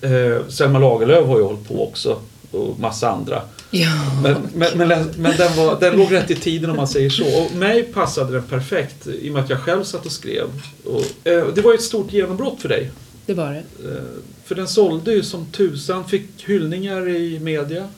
[0.00, 2.18] Eh, Selma Lagerlöf har ju hållit på också
[2.50, 3.42] och massa andra.
[3.70, 3.88] Ja.
[4.22, 7.10] Men, men, men, den- men den, var, den låg rätt i tiden om man säger
[7.10, 7.42] så.
[7.44, 10.46] Och mig passade den perfekt i och med att jag själv satt och skrev.
[10.84, 12.90] Och, eh, det var ju ett stort genombrott för dig.
[13.26, 13.88] Det var det.
[13.90, 14.02] Eh,
[14.44, 17.88] för den sålde ju som tusan, fick hyllningar i media.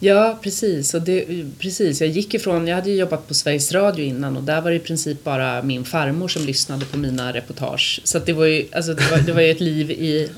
[0.00, 0.94] Ja, precis.
[0.94, 1.24] Och det,
[1.58, 2.00] precis.
[2.00, 4.76] Jag gick ifrån, jag hade ju jobbat på Sveriges Radio innan och där var det
[4.76, 8.00] i princip bara min farmor som lyssnade på mina reportage.
[8.04, 10.28] Så det var ju, alltså det var, det var ju ett liv i,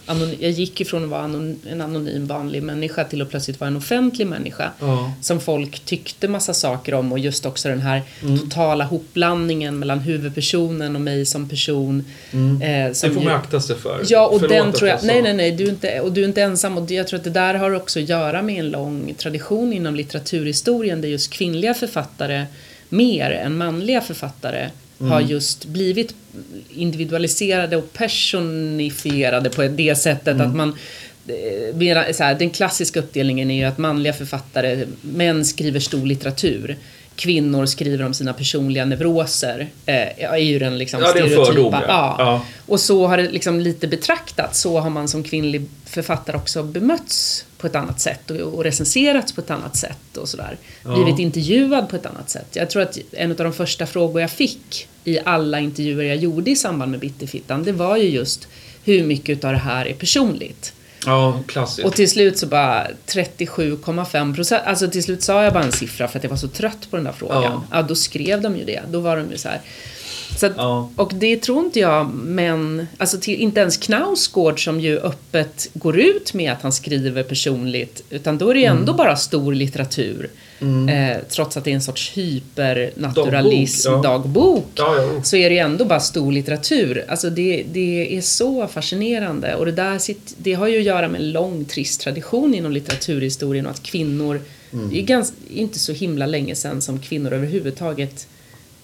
[0.41, 3.77] jag gick ifrån att vara anon, en anonym vanlig människa till att plötsligt vara en
[3.77, 4.71] offentlig människa.
[4.81, 5.13] Ja.
[5.23, 8.39] Som folk tyckte massa saker om och just också den här Mm.
[8.39, 12.05] totala hopblandningen mellan huvudpersonen och mig som person.
[12.33, 12.63] Mm.
[12.63, 14.01] Eh, Det som får ju- man akta sig för.
[14.09, 14.99] Ja, och Förlåt den tror jag...
[15.05, 15.53] Nej, nej, nej.
[15.53, 16.79] Du är inte, och du är inte ensam.
[16.79, 19.48] Och det- jag tror att det där har också att göra med en lång tradition
[19.53, 22.47] inom litteraturhistorien där just kvinnliga författare
[22.89, 24.69] mer än manliga författare
[25.01, 25.29] har Mm.
[25.31, 26.15] just blivit
[26.75, 30.47] individualiserade och personifierade på det sättet Mm.
[30.51, 30.69] att man
[31.27, 31.77] eh,
[32.19, 36.77] här, den klassiska uppdelningen är ju att manliga författare, män skriver stor litteratur.
[37.17, 39.69] Kvinnor skriver om sina personliga neuroser.
[39.87, 41.83] Eh, är ju den liksom Ja, stereotypa.
[41.89, 42.15] ja.
[42.19, 42.45] Ja.
[42.67, 44.61] Och så har det liksom lite betraktats.
[44.61, 49.41] Så har man som kvinnlig författare också bemötts på ett annat sätt och, recenserats på
[49.41, 50.57] ett annat sätt och sådär.
[50.85, 50.95] Ja.
[50.95, 52.47] Blivit intervjuad på ett annat sätt.
[52.53, 56.51] Jag tror att en av de första frågor jag fick i alla intervjuer jag gjorde
[56.51, 58.49] i samband med Bitterfittan, det var ju just
[58.85, 60.73] hur mycket utav det här är personligt.
[61.07, 61.87] Ja, klassiskt.
[61.87, 64.63] Och till slut så bara 37,5 procent.
[64.67, 66.97] Alltså till slut sa jag bara en siffra för att jag var så trött på
[66.97, 67.43] den där frågan.
[67.43, 67.65] Ja.
[67.73, 68.83] Ja, då skrev de ju det.
[68.91, 69.61] Då var de ju så här.
[70.37, 70.91] Så att, Ja.
[70.97, 75.99] Och det tror inte jag, men alltså till, inte ens Knausgård som ju öppet går
[76.01, 78.79] ut med att han skriver personligt, utan då är det ju Mm.
[78.79, 80.31] ändå bara stor litteratur.
[80.91, 84.05] Eh, trots att det är en sorts hypernaturalism, Dagbok,
[84.75, 84.85] ja.
[84.85, 85.23] dagbok ja.
[85.25, 87.05] så är det ju ändå bara stor litteratur.
[87.09, 91.09] Alltså det, det är så fascinerande och det där sitt, det har ju att göra
[91.09, 94.41] med en lång trist tradition inom litteraturhistorien och att kvinnor,
[94.73, 94.91] Mm.
[94.91, 98.27] det är ganska, inte så himla länge sedan som kvinnor överhuvudtaget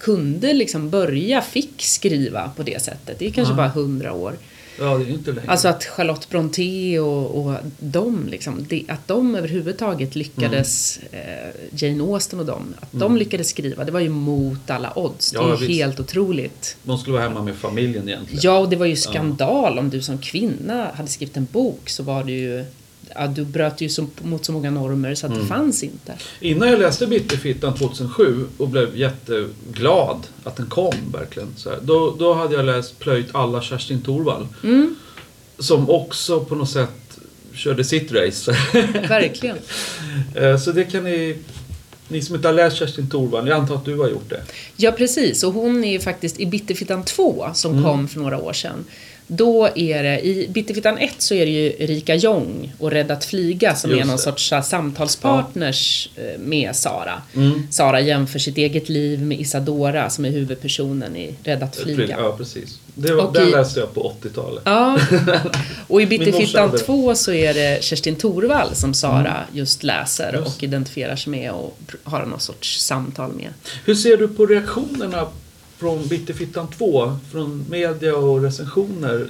[0.05, 3.19] kunde liksom börja, fick skriva på det sättet.
[3.19, 3.57] Det är kanske Ja.
[3.57, 4.33] bara hundra år.
[4.79, 5.51] ja, det är inte längre.
[5.51, 11.25] Alltså att Charlotte Brontë och, och de, liksom, det, att de överhuvudtaget lyckades, Mm.
[11.25, 15.31] eh, Jane Austen och de, att de lyckades skriva, det var ju mot alla odds.
[15.31, 16.77] Det Ja, är ju helt otroligt.
[16.83, 18.39] De skulle vara hemma med familjen egentligen.
[18.43, 22.03] Ja, och det var ju skandal om du som kvinna hade skrivit en bok så
[22.03, 22.65] var det ju
[23.15, 25.43] Ja, du bröt ju så, mot så många normer så att Mm.
[25.43, 26.13] det fanns inte.
[26.39, 31.49] Innan jag läste Bitterfittan 2007 och blev jätteglad att den kom verkligen.
[31.57, 34.47] Så här, då, då hade jag läst Plöjt alla Kerstin Thorvall.
[34.63, 34.95] Mm,
[35.59, 36.89] Som också på något sätt
[37.53, 38.51] körde sitt race.
[39.09, 39.57] verkligen.
[40.35, 41.37] Eh, så det kan ni,
[42.07, 44.43] ni som inte har läst Kerstin Thorvall, jag antar att du har gjort det.
[44.75, 45.43] Ja, precis.
[45.43, 48.85] Och hon är ju faktiskt i Bitterfittan 2 som kom för några år sedan.
[49.27, 53.25] Då är det, i Bitterfittan 1 så är det ju Erika Jong och Rädd att
[53.25, 54.21] flyga som Just är någon det.
[54.21, 57.21] sorts så här, samtalspartners eh, med Sara.
[57.35, 57.67] Mm.
[57.71, 62.17] Sara jämför sitt eget liv med Isadora som är huvudpersonen i Rädd att flyga.
[62.19, 62.79] Ja, precis.
[62.97, 64.61] Det var, den i- läste jag på 80-talet.
[64.65, 64.99] Ja,
[65.87, 66.05] och i
[66.57, 70.43] hade- 2 så är det Kerstin Thorvall som Sara just läser Mm.
[70.43, 70.57] Just.
[70.57, 73.49] och identifierar sig med och har någon sorts samtal med.
[73.85, 75.27] Hur ser du på reaktionerna
[75.79, 77.17] från Bitterfittan 2?
[77.31, 79.27] Från media och recensioner?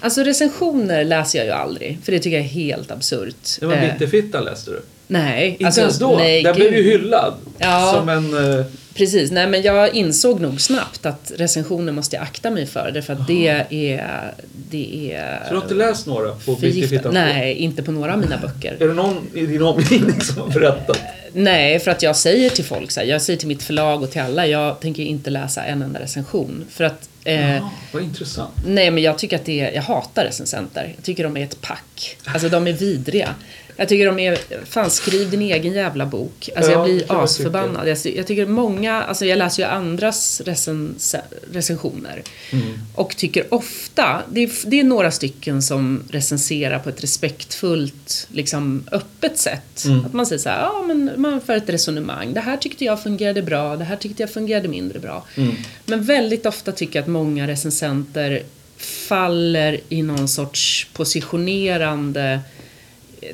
[0.00, 3.58] Alltså recensioner läser jag ju aldrig, för det tycker jag är helt absurt.
[3.60, 4.80] Ja, men Eh, Bitterfittan läste du?
[5.06, 6.16] nej, Inte alltså, ens då?
[6.16, 6.68] nej, den gud.
[6.70, 7.34] blev ju hyllad.
[7.58, 7.94] Ja.
[7.98, 8.58] Som en...
[8.58, 12.90] eh, Precis, nej men jag insåg nog snabbt att recensioner måste jag akta mig för,
[12.94, 14.34] därför att det är...
[14.70, 16.54] Det är Så du har inte läst några på.
[16.54, 17.10] Bitterfittan 2?
[17.10, 18.76] Nej, inte på några av mina böcker.
[18.80, 20.98] Är det någon i din omgivning som har berättat?
[21.32, 24.10] Nej, för att jag säger till folk så här, jag säger till mitt förlag och
[24.10, 26.64] till alla, jag tänker inte läsa en enda recension.
[26.70, 28.50] För att eh, Ja, vad intressant.
[28.66, 30.92] Nej, men jag tycker att det är, jag hatar recensenter.
[30.96, 32.16] Jag tycker de är ett pack.
[32.24, 33.34] Alltså de är vidriga.
[33.80, 36.48] Jag tycker de är, fan skriv din egen jävla bok.
[36.56, 37.88] Alltså Ja, jag blir asförbannad.
[37.88, 41.14] Jag, jag tycker många, alltså jag läser ju andras recens,
[41.52, 42.22] recensioner.
[42.50, 42.78] Mm.
[42.94, 48.84] Och tycker ofta, det är, det är några stycken som recenserar på ett respektfullt, liksom
[48.92, 49.84] öppet sätt.
[49.84, 50.04] Mm.
[50.04, 52.34] Att man säger så här, ja men man för ett resonemang.
[52.34, 55.24] Det här tyckte jag fungerade bra, det här tyckte jag fungerade mindre bra.
[55.36, 55.54] Mm.
[55.86, 58.42] Men väldigt ofta tycker jag att många recensenter
[58.76, 62.40] faller i någon sorts positionerande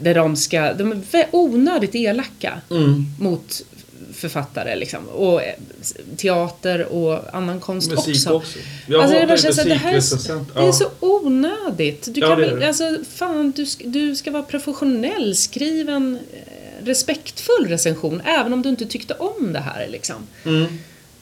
[0.01, 3.05] där de ska, de är onödigt elaka Mm.
[3.21, 3.63] mot
[4.15, 5.09] författare liksom.
[5.09, 5.55] Och eh,
[6.17, 8.31] teater och annan konst Musik också.
[8.33, 8.59] också.
[8.89, 10.63] Jag Alltså, det hatar bara att det här är.
[10.63, 12.09] Det är så onödigt.
[12.15, 12.67] Du Ja, kan det det.
[12.69, 15.35] alltså fan, du du ska vara professionell.
[15.37, 20.17] Skriv en eh, respektfull recension, även om du inte tyckte om det här liksom.
[20.45, 20.67] Mm.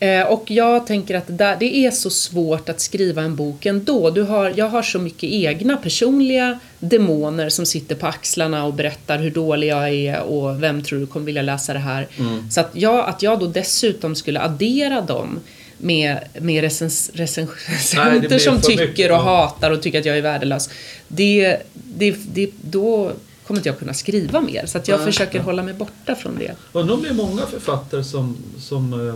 [0.02, 4.10] Eh, och jag tänker att det, är så svårt att skriva en bok ändå.
[4.10, 9.18] Du har, jag har så mycket egna personliga demoner som sitter på axlarna och berättar
[9.18, 12.08] hur dålig jag är och vem tror du kommer vilja läsa det här.
[12.18, 12.50] Mm.
[12.50, 15.40] Så att jag, att jag då dessutom skulle addera dem
[15.78, 19.22] med, med recens, Nej, recensenter som tycker mycket, och ja.
[19.22, 20.70] hatar och tycker att jag är värdelös.
[21.08, 23.12] Det, det, det, då
[23.46, 24.66] kommer inte jag kunna skriva mer.
[24.66, 25.44] Så att jag Nej, försöker ja.
[25.44, 26.54] hålla mig borta från det.
[26.72, 29.14] Undrar om det är många författare som, som, eh,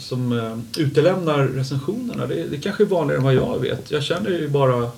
[0.00, 2.26] som eh, utelämnar recensionerna.
[2.26, 3.90] Det, det kanske är vanligare än vad jag vet.
[3.90, 4.90] Jag känner ju bara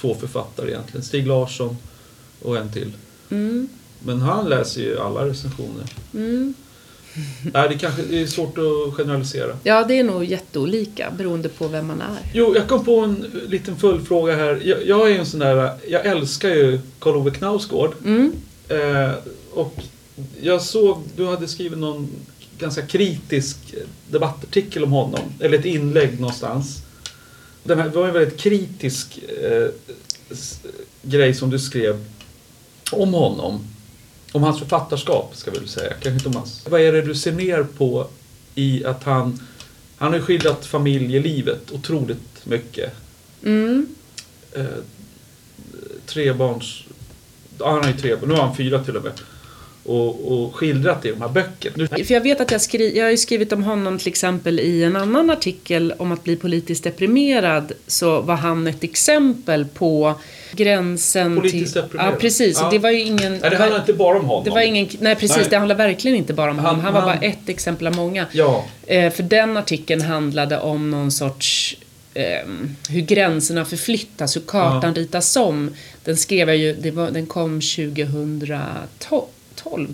[0.00, 1.02] två författare egentligen.
[1.04, 1.76] Stig Larsson
[2.42, 2.92] och en till.
[3.30, 3.68] Mm,
[4.04, 5.84] Men han läser ju alla recensioner.
[6.14, 6.54] mm.
[7.54, 9.56] Nej, det, kanske, det är svårt att generalisera.
[9.62, 12.30] Ja, det är nog jätteolika beroende på vem man är.
[12.34, 14.60] Jo, jag kom på en liten följdfråga här.
[14.64, 17.94] Jag, jag är en sån där, jag älskar ju Karl Ove Knausgård.
[18.04, 18.32] Mm.
[18.68, 19.10] Eh,
[19.52, 19.74] och
[20.40, 22.08] jag såg, du hade skrivit någon
[22.58, 23.56] ganska kritisk
[24.10, 25.32] debattartikel om honom.
[25.40, 26.82] Eller ett inlägg någonstans.
[27.62, 29.68] Den här, det var en väldigt kritisk eh,
[31.02, 32.04] grej som du skrev
[32.92, 33.60] om honom.
[34.32, 35.90] Om hans författarskap, ska vi väl säga.
[35.90, 36.66] Kanske inte om hans.
[36.70, 38.06] Vad är det du ser ner på
[38.54, 39.40] i att han...
[39.96, 42.92] Han har ju skildrat familjelivet otroligt mycket.
[43.44, 43.86] Mm.
[44.52, 44.64] Eh,
[46.06, 46.82] trebarns...
[47.58, 49.12] Ja, han har ju tre, nu har han fyra till och med.
[49.88, 51.86] Och, och skildrat det i de här böckerna.
[51.88, 54.84] För jag vet att jag, skri- jag har ju skrivit om honom till exempel i
[54.84, 60.14] en annan artikel om att bli politiskt deprimerad så var han ett exempel på
[60.52, 61.82] gränsen Politiskt till...
[61.82, 62.12] deprimerad.
[62.14, 62.58] Ja, precis.
[62.60, 62.68] Ja.
[62.70, 63.32] Det var ju ingen...
[63.32, 64.44] nej, det handlar inte bara om honom.
[64.44, 65.46] det var ingen, nej precis, Nej.
[65.50, 66.80] det handlar verkligen inte bara om honom.
[66.80, 68.26] Han var han- bara ett exempel av många.
[68.32, 71.76] Ja, Eh, för den artikeln handlade om någon sorts
[72.14, 75.70] ehm, hur gränserna förflyttas, hur kartan ritas om.
[76.04, 79.22] Den skrev jag ju, det var, den kom 2012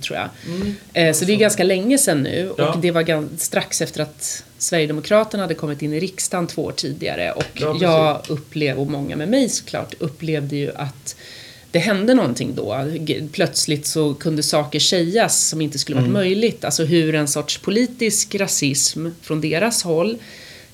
[0.01, 0.29] tror jag.
[0.47, 0.75] Mm.
[0.93, 2.73] Eh, så det är ganska länge sedan nu Ja.
[2.73, 3.03] och det var
[3.39, 8.21] strax efter att Sverigedemokraterna hade kommit in i riksdagen två år tidigare och Ja, jag
[8.29, 11.17] upplevde, och många med mig såklart, upplevde ju att
[11.71, 12.85] det hände någonting då.
[13.33, 16.13] Plötsligt så kunde saker sägas som inte skulle varit Mm.
[16.13, 16.65] möjligt.
[16.65, 20.19] Alltså hur en sorts politisk rasism från deras håll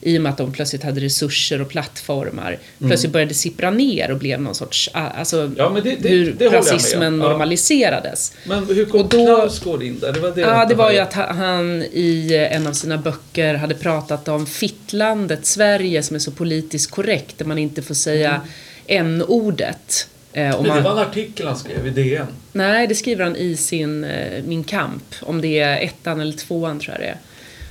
[0.00, 4.18] i och med att de plötsligt hade resurser och plattformar plötsligt började sippra ner och
[4.18, 5.54] blev någon sorts, alltså Mm.
[5.58, 7.18] Ja, men det- det- hur det rasismen.
[7.20, 7.28] Ja.
[7.28, 8.32] normaliserades.
[8.44, 10.12] men hur kom Och då- Knausgård in där?
[10.12, 13.54] Det var det Ja, det var ju att ha- han i en av sina böcker
[13.54, 18.40] hade pratat om fittlandet Sverige som är så politiskt korrekt där man inte får säga
[18.86, 20.08] n-ordet.
[20.32, 22.26] Eh, Men det man, var en artikel han skrev i DN.
[22.52, 25.02] Nej, det skriver han i sin eh, Min kamp.
[25.22, 27.16] Om det är ettan eller tvåan tror jag det är.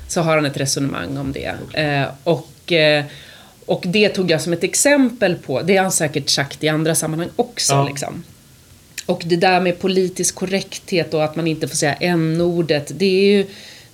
[0.09, 1.55] Så har han ett resonemang om det.
[1.73, 3.05] Eh, och, eh,
[3.65, 6.95] och det tog jag som ett exempel på, det har han säkert sagt i andra
[6.95, 7.73] sammanhang också.
[7.73, 7.87] Ja.
[7.87, 8.23] Liksom.
[9.05, 13.37] Och det där med politisk korrekthet och att man inte får säga n-ordet, det är
[13.37, 13.45] ju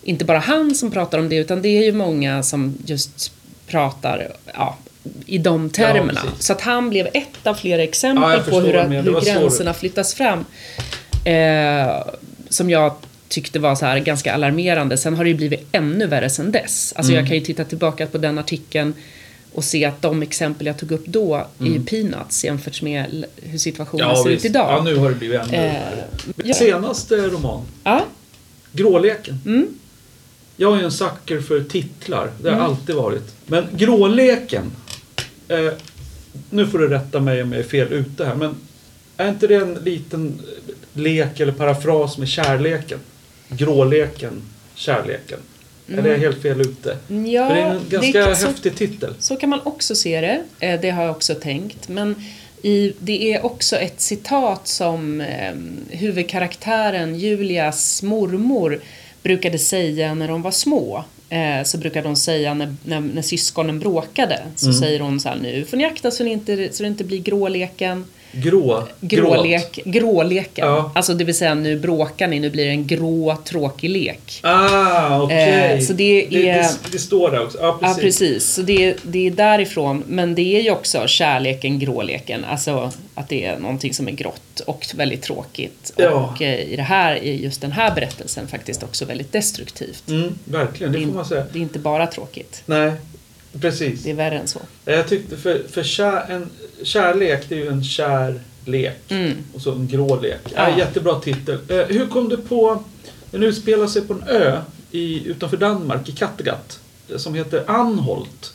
[0.04, 3.32] inte bara han som pratar om det utan det är ju många som just
[3.68, 4.78] pratar ja,
[5.26, 6.22] i de termerna.
[6.22, 6.46] precis.
[6.46, 10.14] så att han blev ett av flera Ja, exempel jag på hur, hur gränserna flyttas
[10.14, 10.46] fram.
[11.26, 12.08] Eh,
[12.50, 12.96] som jag
[13.28, 14.98] tyckte var så här ganska alarmerande.
[14.98, 16.94] Sen har det ju blivit ännu värre sen dess.
[16.96, 17.20] Alltså Mm.
[17.24, 18.94] jag kan ju titta tillbaka på den artikeln
[19.54, 23.58] och se att de exempel jag tog upp då är ju peanuts jämfört med hur
[23.58, 24.46] situationen ser visst.
[24.46, 24.72] ut idag.
[24.72, 25.74] Ja, nu har det blivit ännu Eh,
[26.44, 26.54] ja.
[26.54, 28.06] Senaste roman, Ja.
[28.72, 29.40] Gråleken.
[29.46, 29.68] Mm.
[30.58, 32.32] Jag är ju en sucker för titlar.
[32.42, 32.66] Det har Mm.
[32.72, 33.36] alltid varit.
[33.46, 34.72] Men Gråleken.
[35.48, 35.72] Eh,
[36.50, 38.36] nu får du rätta mig om jag är fel ute här.
[38.36, 38.56] Men
[39.18, 40.40] är inte det en liten
[40.94, 43.00] lek eller parafras med kärleken?
[43.50, 44.42] Gråleken,
[44.76, 45.40] kärleken.
[45.88, 46.98] Eller är jag helt fel ute?
[47.10, 47.32] Mm.
[47.32, 49.14] Ja, för det är en det ganska kan- så- häftig titel.
[49.20, 50.44] Så kan man också se det.
[50.68, 51.90] Eh, Det har jag också tänkt.
[51.90, 52.16] Men
[52.62, 55.54] i, det är också ett citat som eh,
[55.90, 58.80] huvudkaraktären Julias mormor
[59.24, 61.04] brukade säga när de var små.
[61.30, 64.40] Eh, så brukade de säga när, när, när syskonen bråkade.
[64.56, 64.80] Så Mm.
[64.80, 67.20] säger hon så här nu får ni akta så, ni inte, så det inte blir
[67.20, 68.06] gråleken.
[68.36, 68.84] Grå.
[69.02, 70.68] Grålek, gråleken.
[70.68, 70.92] Ja.
[70.96, 74.40] Alltså det vill säga nu bråkar ni, nu blir det en grå tråkig lek.
[74.44, 75.74] Ah, okej.
[75.74, 77.58] Eh, så det det, är- det, det står där också.
[77.62, 78.02] Ja, Ja, precis.
[78.20, 78.54] precis.
[78.54, 80.04] Så det, det är därifrån.
[80.08, 82.46] Men det är ju också kärleken, gråleken.
[82.46, 85.94] Alltså att det är någonting som är grått och väldigt tråkigt.
[85.96, 86.10] Ja.
[86.10, 90.10] Och eh, i det här, i just den här berättelsen faktiskt också väldigt destruktivt.
[90.10, 91.44] Mm, verkligen, det får man säga.
[91.54, 92.62] det är inte bara tråkigt.
[92.66, 92.92] Nej,
[93.62, 94.04] precis.
[94.04, 94.60] Det är värre än så.
[94.86, 96.50] Jag tyckte för, för kär, en
[96.84, 99.12] kärlek, det är ju en kär lek.
[99.12, 99.34] Mm.
[99.54, 100.40] Och så en grå lek.
[100.44, 100.70] Ja.
[100.70, 100.78] Ja.
[100.78, 101.58] jättebra titel.
[101.68, 102.84] Eh, hur kom du på,
[103.32, 108.54] den utspelar sig på en ö i, utanför Danmark, i Kattegatt, eh, som heter Anholt.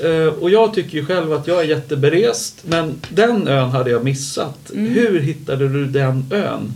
[0.00, 4.04] Eh, och jag tycker ju själv att jag är jätteberest, men den ön hade jag
[4.04, 4.70] missat.
[4.70, 4.92] Mm.
[4.92, 6.72] Hur hittade du den ön?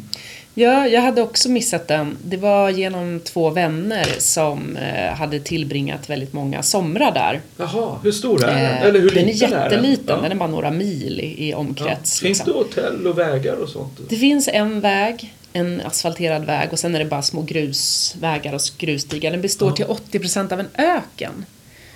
[0.61, 2.17] Ja, jag hade också missat den.
[2.25, 7.41] Det var genom två vänner som eh, hade tillbringat väldigt många somrar där.
[7.57, 8.57] Jaha, hur stor är den?
[8.57, 9.73] Eh, Eller hur den är liten är den?
[9.73, 10.23] jätteliten, Ja.
[10.23, 11.57] den är bara några mil i, i Ja.
[11.57, 12.21] omkrets.
[12.21, 12.53] Finns liksom.
[12.53, 13.99] det hotell och vägar och sånt?
[14.09, 18.61] Det finns en väg, en asfalterad väg och sen är det bara små grusvägar och
[18.79, 19.31] grusstigar.
[19.31, 19.75] Den består Ja.
[19.77, 21.45] till 80% av en öken.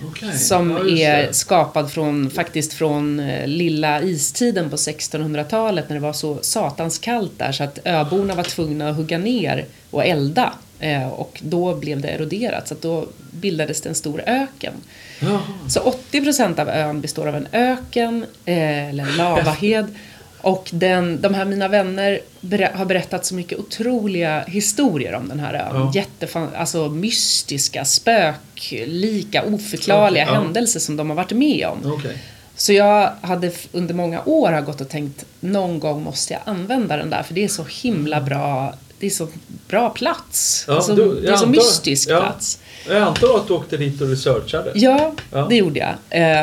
[0.03, 0.37] Okej.
[0.37, 6.13] Som Ja, är skapad från, faktiskt från eh, lilla istiden på 1600-talet när det var
[6.13, 10.53] så satans kallt där så att öborna var tvungna att hugga ner och elda.
[10.79, 14.73] Eh, och då blev det eroderat så att då bildades det en stor öken.
[15.19, 15.39] Jaha.
[15.69, 19.85] Så 80% av ön består av en öken, eh, eller lavahed.
[20.45, 25.39] Och den, de här mina vänner ber, har berättat så mycket otroliga historier om den
[25.39, 25.69] här ön.
[25.73, 25.91] Ja.
[25.95, 30.33] Jättefan, alltså mystiska, spöklika, oförklarliga ja.
[30.33, 31.91] händelser som de har varit med om.
[31.93, 32.17] Okej.
[32.55, 36.97] Så jag hade under många år har gått och tänkt någon gång måste jag använda
[36.97, 38.73] den där för det är så himla bra.
[38.99, 39.27] Det är så
[39.67, 40.65] bra plats.
[40.67, 42.19] Ja, alltså, du- det är så antar- mystisk ja.
[42.19, 42.59] plats.
[42.87, 44.71] Jag antar att du åkte dit och researchade?
[44.75, 45.45] Ja, Ja.
[45.49, 45.93] det gjorde jag.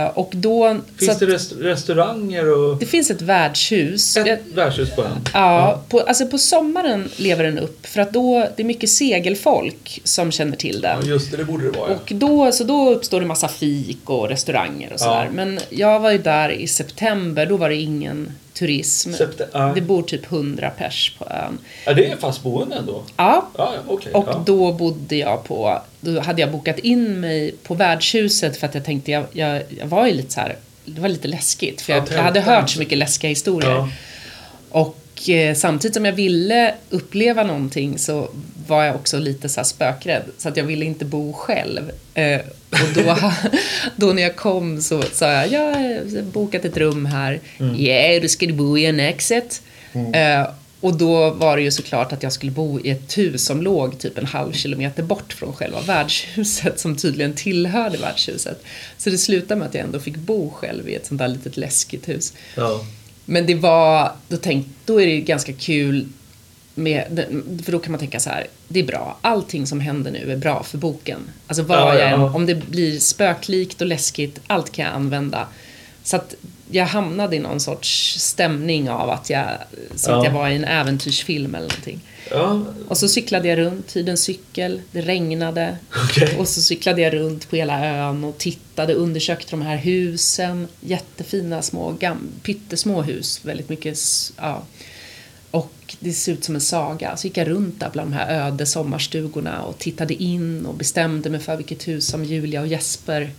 [0.02, 0.76] Eh, och då...
[0.98, 4.16] Finns att, det rest restauranger och det finns ett värdshus.
[4.16, 5.10] Jag- ett värdshus på ön?
[5.34, 10.00] Ja, på, alltså på sommaren lever den upp för att då det är mycket segelfolk
[10.04, 10.98] som känner till den.
[11.02, 11.90] Ja, just det, det borde det vara.
[11.90, 11.96] Ja.
[11.96, 15.24] Och då, så då uppstår det massa fik och restauranger och sådär.
[15.24, 15.30] Ja.
[15.32, 19.10] Men jag var ju där i september, då var det ingen turism.
[19.10, 19.72] Septe- ja.
[19.74, 21.58] Det bor typ 100 pers på ön.
[21.86, 23.02] ja, det är fast boende ändå?
[23.16, 24.12] Ja, Ja, okej.
[24.12, 28.74] och då bodde jag på, då hade jag bokat in mig på värdshuset för att
[28.74, 31.92] jag tänkte, jag, jag, jag var ju lite så här, det var lite läskigt för
[31.92, 33.70] Ja, jag, jag hade hört så mycket läskiga historier.
[33.70, 33.88] Ja.
[34.68, 38.28] Och eh, samtidigt som jag ville uppleva någonting så
[38.66, 40.22] var jag också lite så spökrädd.
[40.38, 41.90] Så att jag ville inte bo själv.
[42.14, 43.16] Eh, och då,
[43.96, 47.40] då när jag kom så sa jag, jag har bokat ett rum här.
[47.76, 49.62] Ja, då ska du bo i annexet.
[50.14, 50.46] Eh,
[50.82, 53.98] och då var det ju såklart att jag skulle bo i ett hus som låg
[53.98, 58.64] typ en halv kilometer bort från själva värdshuset som tydligen tillhörde värdshuset.
[58.98, 61.56] Så det slutade med att jag ändå fick bo själv i ett sånt där litet
[61.56, 62.32] läskigt hus.
[62.54, 62.84] Ja.
[63.24, 66.08] Men det var, då tänkte, då är det ganska kul
[66.74, 67.26] med,
[67.64, 70.36] för då kan man tänka så här, det är bra, allting som händer nu är
[70.36, 71.20] bra för boken.
[71.46, 75.48] Alltså vad Ja, ja, jag om det blir spöklikt och läskigt, allt kan jag använda.
[76.02, 76.34] Så att
[76.72, 79.46] jag hamnade i någon sorts stämning av att jag,
[79.96, 80.24] som att Ja.
[80.24, 82.00] jag var i en äventyrsfilm eller någonting.
[82.30, 85.76] Ja, Och så cyklade jag runt, hyrde en cykel, det regnade.
[86.04, 86.36] okej.
[86.38, 90.68] Och så cyklade jag runt på hela ön och tittade, undersökte de här husen.
[90.80, 93.40] Jättefina små, gam, pyttesmå hus.
[93.44, 93.98] Väldigt mycket,
[94.36, 94.62] ja.
[95.50, 97.16] Och det ser ut som en saga.
[97.16, 101.30] Så gick jag runt där bland de här öde sommarstugorna och tittade in och bestämde
[101.30, 103.30] mig för vilket hus som Julia och Jesper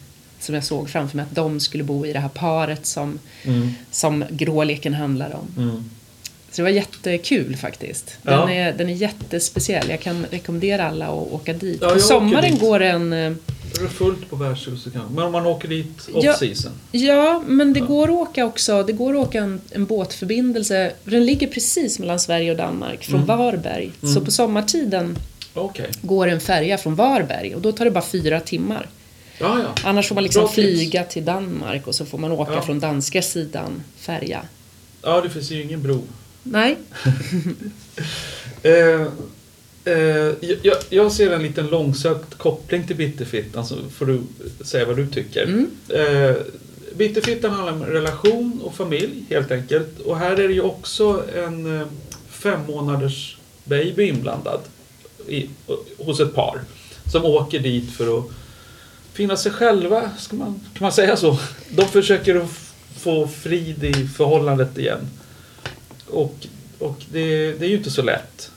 [0.44, 3.70] som jag såg framför mig att de skulle bo i, det här paret som, Mm.
[3.92, 5.48] som gråleken handlar om.
[5.64, 5.90] Mm.
[6.52, 8.18] Så det var jättekul faktiskt.
[8.22, 8.52] Den, Ja.
[8.52, 9.90] är, den är jättespeciell.
[9.90, 11.78] Jag kan rekommendera alla att åka dit.
[11.82, 12.62] Ja, På sommaren dit.
[12.62, 13.14] går en...
[13.14, 15.14] eh, Är det fullt på värdshuset kanske?
[15.14, 16.32] Men om man åker dit Ja.
[16.34, 16.72] off-season?
[16.92, 18.84] Ja, men det går att åka också.
[18.84, 20.92] Det går att åka en, en båtförbindelse.
[21.04, 23.38] Den ligger precis mellan Sverige och Danmark, från Mm.
[23.38, 23.92] Varberg.
[24.14, 25.18] Så på sommartiden
[25.54, 25.90] Okej.
[26.02, 28.88] går en färja från Varberg och då tar det bara fyra timmar.
[29.40, 29.76] Ja, ja.
[29.84, 30.56] Annars får man liksom Bra tips.
[30.56, 32.62] flyga till Danmark och så får man åka Ja.
[32.62, 34.42] från danska sidan färja.
[35.02, 36.04] Ja, det finns ju ingen bro.
[36.44, 36.78] Nej,
[38.64, 39.02] Eh,
[39.94, 44.22] eh, jag, jag ser en liten långsökt koppling till Bitterfittan, så får du
[44.66, 45.44] säga vad du tycker.
[45.44, 45.70] Mm.
[45.90, 46.36] Eh,
[46.96, 50.00] Bitterfittan handlar om relation och familj, helt enkelt.
[50.00, 51.88] Och här är det ju också en eh,
[52.30, 54.60] fem månaders baby inblandad
[55.28, 55.50] i,
[55.98, 56.62] hos ett par.
[57.12, 58.26] Som åker dit för att
[59.14, 61.40] finna sig själva, ska man, kan man säga så?
[61.70, 62.50] De försöker att
[62.98, 65.00] få frid i förhållandet igen.
[66.08, 66.36] Och,
[66.80, 68.52] och det, det är ju inte så lätt.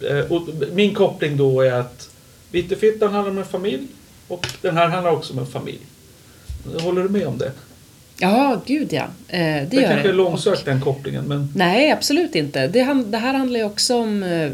[0.00, 2.10] Eh, Och min koppling då är att
[2.50, 3.86] Bitterfittan handlar om en familj
[4.28, 5.80] och den här handlar också om en familj.
[6.80, 7.52] Håller du med om det?
[8.18, 9.02] Ja, gud ja.
[9.28, 12.66] Eh, det, Det gör kanske är långsökt den kopplingen men Nej, absolut inte.
[12.66, 14.50] Det, det här handlar ju också om eh,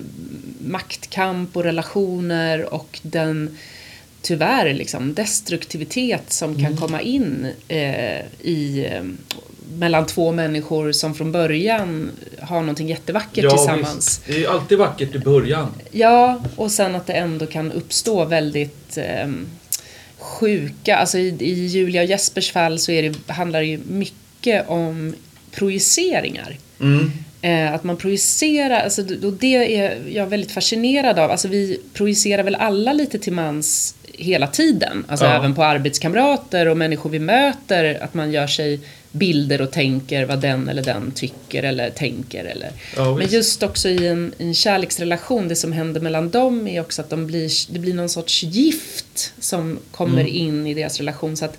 [0.60, 3.56] maktkamp och relationer och den
[4.22, 8.88] tyvärr liksom destruktivitet som kan komma in eh, i
[9.74, 13.96] mellan två människor som från början har någonting jättevackert tillsammans.
[13.96, 14.26] visst.
[14.26, 15.68] Det är alltid vackert i början.
[15.90, 19.28] Ja, och sen att det ändå kan uppstå väldigt eh,
[20.18, 24.68] sjuka, alltså i, i Julia och Jespers fall så är det, handlar det ju mycket
[24.68, 25.14] om
[25.50, 26.58] projiceringar.
[26.80, 27.12] Mm.
[27.42, 31.30] Eh, att man projicerar, alltså, och det är jag väldigt fascinerad av.
[31.30, 35.04] Alltså, vi projicerar väl alla lite till mans hela tiden.
[35.08, 35.32] Alltså Ja.
[35.36, 38.02] även på arbetskamrater och människor vi möter.
[38.02, 38.80] Att man gör sig
[39.12, 42.44] bilder och tänker vad den eller den tycker eller tänker.
[42.44, 42.70] Eller.
[42.96, 46.80] Ja, Men just också i en, i en kärleksrelation, det som händer mellan dem är
[46.80, 50.34] också att de blir, det blir någon sorts gift som kommer Mm.
[50.34, 51.36] in i deras relation.
[51.36, 51.58] Så att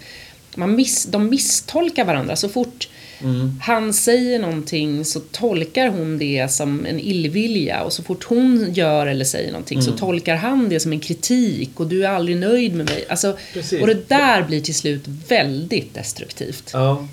[0.55, 2.35] man miss, de misstolkar varandra.
[2.35, 2.89] Så fort
[3.23, 3.59] Mm.
[3.61, 9.07] han säger någonting så tolkar hon det som en illvilja och så fort hon gör
[9.07, 9.91] eller säger någonting Mm.
[9.91, 13.05] så tolkar han det som en kritik och du är aldrig nöjd med mig.
[13.09, 13.81] Alltså, Precis.
[13.81, 16.69] och det där blir till slut väldigt destruktivt.
[16.73, 17.07] Ja.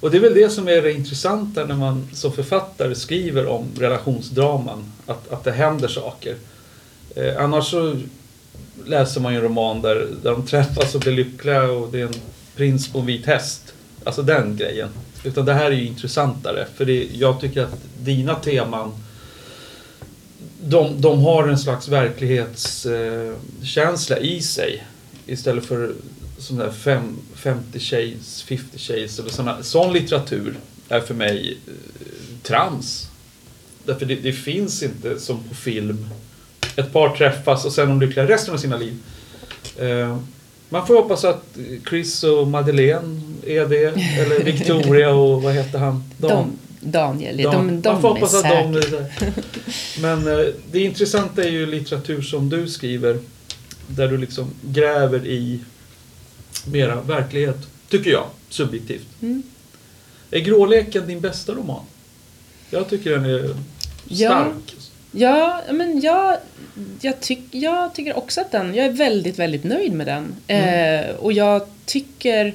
[0.00, 3.64] Och det är väl det som är det intressanta när man som författare skriver om
[3.78, 4.84] relationsdraman.
[5.06, 6.34] Att, att det händer saker.
[7.16, 7.96] Eh, annars så
[8.86, 12.04] läser man ju en roman där, där de träffas och blir lyckliga och det är
[12.06, 12.14] en
[12.56, 13.74] prins på en vit häst.
[14.04, 14.88] Alltså den grejen.
[15.26, 16.66] Utan det här är ju intressantare.
[16.76, 18.92] För det, jag tycker att dina teman
[20.60, 24.86] de, de har en slags verklighetskänsla i sig.
[25.26, 25.94] Istället för
[26.38, 30.56] sån där fem, 50 shades, 50 shades eller såna, sån litteratur
[30.88, 31.72] är för mig eh,
[32.42, 33.08] trams.
[33.84, 36.08] Därför det, det finns inte som på film.
[36.76, 38.98] Ett par träffas och sen de lyckliga resten av sina liv.
[39.78, 40.18] Eh,
[40.68, 41.44] man får hoppas att
[41.88, 43.86] Chris och Madeleine är det.
[44.20, 46.04] Eller Victoria och vad heter han?
[46.18, 47.80] De, Daniel, de, Dan.
[47.82, 49.12] de, Man får hoppas att de är.
[50.00, 53.18] Men eh, det intressanta är ju litteratur som du skriver.
[53.88, 55.60] Där du liksom gräver i
[56.72, 57.56] mera verklighet.
[57.88, 59.06] Tycker jag, subjektivt.
[59.22, 59.42] Mm.
[60.30, 61.84] Är Gråleken din bästa roman?
[62.70, 63.54] Jag tycker den är
[64.08, 64.28] Ja.
[64.30, 64.74] stark.
[65.12, 66.36] Ja, men jag,
[67.00, 70.34] jag, tyck, jag tycker också att den, jag är väldigt, väldigt nöjd med den.
[70.46, 71.04] Mm.
[71.10, 72.52] Eh, och jag tycker,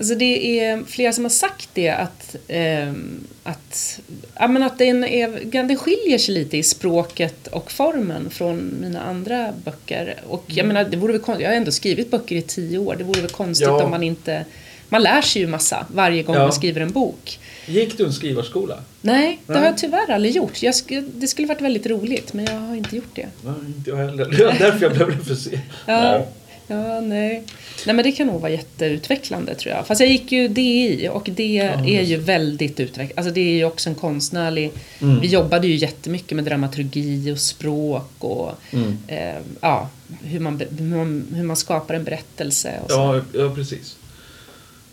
[0.00, 4.00] alltså det är flera som har sagt det att, ehm, att,
[4.38, 9.00] ja, men att den, är, den skiljer sig lite i språket och formen från mina
[9.02, 10.14] andra böcker.
[10.28, 12.94] Och jag menar, det vore väl kon- jag har ändå skrivit böcker i tio år,
[12.98, 13.82] det vore väl konstigt Ja.
[13.84, 14.44] om man inte,
[14.88, 16.42] man lär sig ju massa varje gång Ja.
[16.42, 17.38] man skriver en bok.
[17.66, 18.78] Gick du en skrivarskola?
[19.02, 19.58] Nej, det Nej.
[19.62, 20.62] har jag tyvärr aldrig gjort.
[20.62, 20.74] Jag
[21.14, 23.26] det skulle varit väldigt roligt, men jag har inte gjort det.
[23.44, 24.24] Nej, inte jag heller.
[24.24, 25.60] Det var därför jag blev refuserad.
[25.86, 26.26] Ja,
[26.70, 27.44] ja nej.
[27.86, 29.86] Nej, men det kan nog vara jätteutvecklande tror jag.
[29.86, 33.14] Fast jag gick ju DI och det är just ju väldigt utvecklande.
[33.16, 34.72] Alltså det är ju också en konstnärlig...
[35.00, 35.20] Mm.
[35.20, 38.98] Vi jobbade ju jättemycket med dramaturgi och språk och Mm.
[39.06, 39.88] eh, ja,
[40.22, 42.96] hur man, hur, man, hur man skapar en berättelse och så.
[42.96, 43.96] Ja, ja, precis.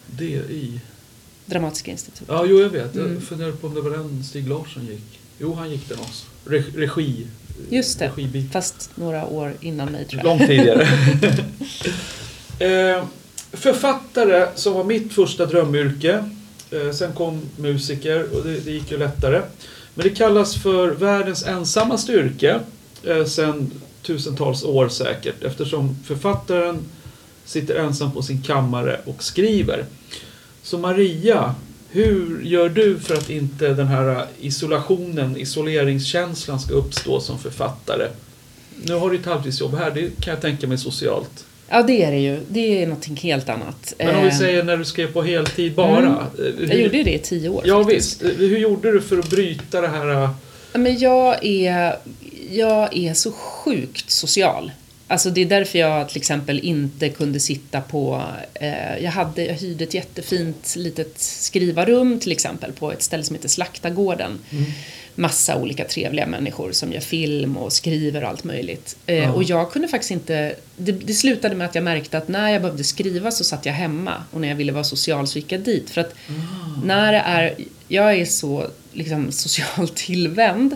[0.08, 0.80] DI.
[1.46, 2.28] Dramatiska institut.
[2.28, 2.96] Ja, jo jag vet.
[2.96, 3.22] Jag Mm.
[3.22, 5.20] funderar på om det var den Stig Larsson gick.
[5.40, 6.26] Jo, han gick den också.
[6.46, 7.28] Re regi.
[7.70, 8.12] Just det.
[8.16, 8.52] Regibit.
[8.52, 10.26] Fast några år innan mig tror jag.
[10.26, 10.88] Långt tidigare.
[12.98, 13.04] eh,
[13.52, 16.24] författare som var mitt första drömyrke.
[16.72, 19.42] Eh, sen kom musiker och det, det gick ju lättare.
[19.94, 22.60] Men det kallas för världens ensammaste yrke.
[23.04, 25.44] Eh, sen tusentals år säkert.
[25.44, 26.80] Eftersom författaren
[27.46, 29.86] sitter ensam på sin kammare och skriver.
[30.64, 31.56] Så Maria,
[31.92, 38.08] hur gör du för att inte den här isolationen, isoleringskänslan ska uppstå som författare?
[38.86, 41.46] Nu har du ett halvtidsjobb här, det kan jag tänka mig socialt.
[41.70, 42.40] Ja, det är det ju.
[42.50, 43.94] Det är någonting helt annat.
[43.98, 45.98] Men om vi Eh, säger när du skrev på heltid bara.
[45.98, 46.12] Mm.
[46.14, 48.22] eh, Hur, Jag gjorde det i tio år Ja faktiskt.
[48.22, 48.40] visst.
[48.40, 50.24] Hur gjorde du för att bryta det här?
[50.24, 50.30] eh,
[50.74, 51.96] Men jag är,
[52.52, 54.72] jag är så sjukt social.
[55.10, 58.24] Alltså det är därför jag till exempel inte kunde sitta på...
[58.54, 63.36] Eh, jag, hade, jag hyrde ett jättefint litet skrivarrum till exempel på ett ställe som
[63.36, 64.40] heter Slaktargården.
[65.16, 68.98] Massa olika trevliga människor som gör film och skriver och allt möjligt.
[69.06, 69.32] Eh, Ja.
[69.32, 70.56] Och jag kunde faktiskt inte...
[70.78, 73.74] Det, det slutade med att jag märkte att när jag behövde skriva så satt jag
[73.74, 75.90] hemma och när jag ville vara social så gick jag dit.
[75.90, 76.14] För att
[76.84, 77.56] när det är...
[77.88, 80.76] Jag är så liksom, socialt tillvänd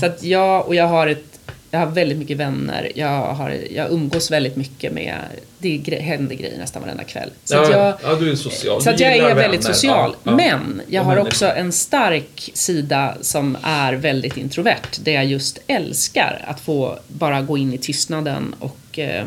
[0.00, 1.31] så att jag, och jag har ett
[1.74, 5.14] jag har väldigt mycket vänner, jag, har, jag umgås väldigt mycket med,
[5.58, 7.30] det gre- händer grejer nästan varenda kväll.
[7.44, 8.82] Så ja, jag, ja, du är social.
[8.82, 9.74] så att jag är väldigt vänner.
[9.74, 10.16] social.
[10.24, 10.36] Ja.
[10.36, 14.98] Men jag har också en stark sida som är väldigt introvert.
[15.04, 19.24] Där jag just älskar att få bara gå in i tystnaden och eh,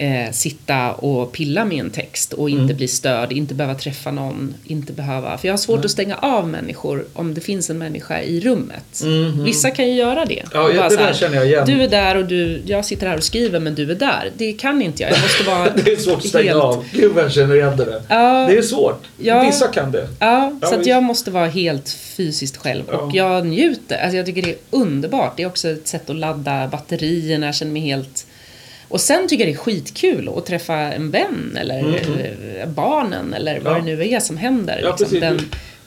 [0.00, 2.62] eh, sitta och pilla med en text och Mm.
[2.62, 5.38] inte bli störd, inte behöva träffa någon, inte behöva...
[5.38, 5.84] För jag har svårt Nej.
[5.84, 9.02] att stänga av människor om det finns en människa i rummet.
[9.04, 9.44] Mhm.
[9.44, 10.42] Vissa kan ju göra det.
[10.52, 11.66] Ja, Och ja, bara det där här, känner jag igen.
[11.66, 14.30] Du är där och du, jag sitter här och skriver men du är där.
[14.36, 15.12] Det kan inte jag.
[15.12, 16.84] Jag måste vara Det är svårt att stänga helt- av.
[16.92, 18.02] Gud vad jag känner igen det där.
[18.08, 18.46] Ja.
[18.50, 19.02] Det är svårt.
[19.18, 19.42] Ja.
[19.44, 20.08] Vissa kan det.
[20.18, 22.98] Ja, Ja, så att jag måste vara helt fysiskt själv Ja.
[22.98, 23.98] och jag njuter.
[24.02, 25.36] Alltså jag tycker det är underbart.
[25.36, 28.26] Det är också ett sätt att ladda batterierna, jag känner mig helt...
[28.90, 31.78] Och sen tycker jag det är skitkul att träffa en vän eller
[32.60, 33.78] eh, barnen eller vad Ja.
[33.78, 35.40] det nu är som händer Ja, liksom, den,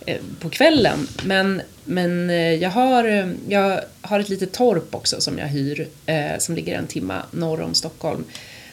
[0.06, 1.08] eh, på kvällen.
[1.26, 5.88] Men, men eh, jag, har, eh, jag har ett litet torp också som jag hyr
[6.06, 8.24] eh, som ligger en timma norr om Stockholm.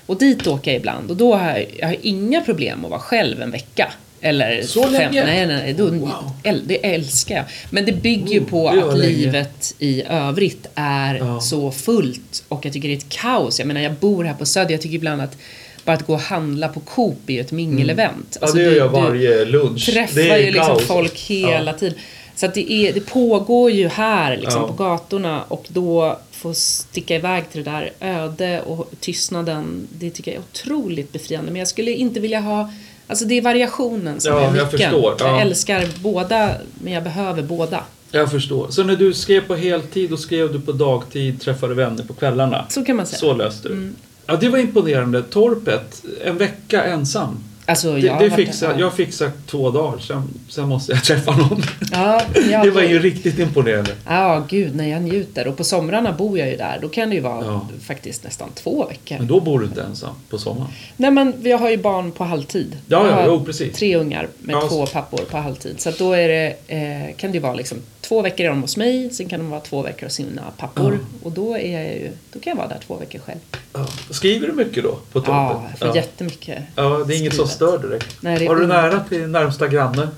[0.06, 3.00] Och dit åker jag ibland och då har jag, jag har inga problem att vara
[3.00, 3.92] själv en vecka.
[4.20, 5.24] Eller Så fem, länge?
[5.24, 5.72] Nej, nej.
[5.74, 6.30] Då, Wow.
[6.42, 7.44] äl, det älskar jag.
[7.70, 9.08] Men det bygger ju Oh, på att länge.
[9.16, 11.40] livet i övrigt är Ja.
[11.40, 13.58] så fullt och jag tycker det är ett kaos.
[13.58, 14.70] Jag menar, jag bor här på Söder.
[14.70, 15.36] Jag tycker ibland att
[15.84, 18.36] bara att gå och handla på Coop är ju ett mingelevent.
[18.40, 19.86] Ja, det gör du- jag du varje lunch.
[19.92, 20.82] träffar det är ju liksom kaos.
[20.86, 21.78] folk hela Ja.
[21.78, 21.98] tiden.
[22.34, 24.68] Så att det, är, det pågår ju här liksom Ja.
[24.68, 30.30] på gatorna och då få sticka iväg till det där öde och tystnaden, det tycker
[30.30, 31.50] jag är otroligt befriande.
[31.52, 32.72] Men jag skulle inte vilja ha,
[33.10, 34.70] alltså det är variationen som Ja, är jag nyckeln.
[34.70, 35.26] förstår, ja.
[35.26, 36.50] Jag älskar båda,
[36.82, 37.84] men jag behöver båda.
[38.10, 38.66] Jag förstår.
[38.70, 42.64] Så när du skrev på heltid och skrev du på dagtid, träffade vänner på kvällarna?
[42.68, 43.18] Så kan man säga.
[43.18, 43.74] Så löste du.
[43.74, 43.94] Mm.
[44.26, 45.22] Ja, det var imponerande.
[45.22, 47.38] Torpet, en vecka ensam.
[47.70, 48.78] Alltså, Det, jag, det varit- fixar, ja.
[48.80, 51.62] jag fixar två dagar, sen, sen måste jag träffa någon.
[51.92, 53.90] Ja, jag, Det var ju riktigt imponerande.
[54.06, 55.48] Ja, gud, när jag njuter.
[55.48, 56.78] Och på somrarna bor jag ju där.
[56.82, 57.66] Då kan det ju vara Ja.
[57.82, 59.18] faktiskt nästan två veckor.
[59.18, 60.70] Men då bor du inte ensam på sommaren.
[60.96, 62.76] Nej men jag har ju barn på halvtid.
[62.86, 63.76] Ja, ja, jo, precis.
[63.76, 65.80] tre ungar med Ja, två pappor på halvtid.
[65.80, 68.62] Så att då är det, eh, kan det ju vara liksom två veckor är de
[68.62, 70.98] hos mig, sen kan de vara två veckor hos sina pappor.
[71.22, 73.38] Och då, är jag ju, då kan jag vara där två veckor själv.
[73.72, 73.86] Ja.
[74.10, 75.28] Skriver du mycket då på torpet?
[75.28, 75.94] Ja, jag får ja.
[75.96, 76.62] jättemycket.
[76.76, 77.34] ja, det är inget.
[77.60, 78.16] Stör direkt.
[78.20, 80.08] Nej, är Har du nära till närmsta granne?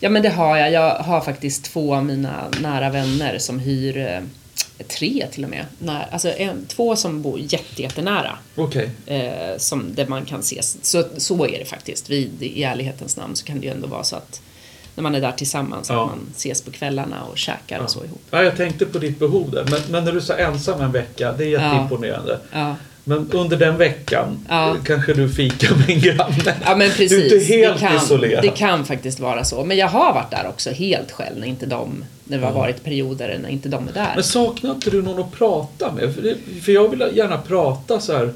[0.00, 0.72] Ja men det har jag.
[0.72, 5.64] Jag har faktiskt två av mina nära vänner som hyr eh, tre till och med.
[5.78, 8.38] När, alltså en, två som bor jätte, jättenära.
[8.54, 8.90] Okej.
[9.06, 10.76] eh, som, där man kan ses.
[10.82, 12.10] Så, så är det faktiskt.
[12.10, 14.40] Vid, I ärlighetens namn så kan det ju ändå vara så att
[14.94, 16.02] när man är där tillsammans Ja.
[16.04, 17.82] att man ses på kvällarna och käkar Ja.
[17.82, 18.22] och så ihop.
[18.30, 19.64] Ja, jag tänkte på ditt behov där.
[19.70, 22.38] Men, men när du sa ensam en vecka, det är jätteimponerande.
[22.52, 24.76] Ja, Men under den veckan Ja.
[24.84, 26.54] kanske du fikar med en granne.
[26.64, 27.10] ja men precis.
[27.10, 28.42] Du är inte helt det, kan, isolerad.
[28.42, 29.64] det kan faktiskt vara så.
[29.64, 32.84] Men jag har varit där också helt själv när inte de, när det har varit
[32.84, 34.12] perioder när inte de är där.
[34.14, 36.14] Men saknar inte du någon att prata med?
[36.14, 38.32] För, det, för jag vill gärna prata så här.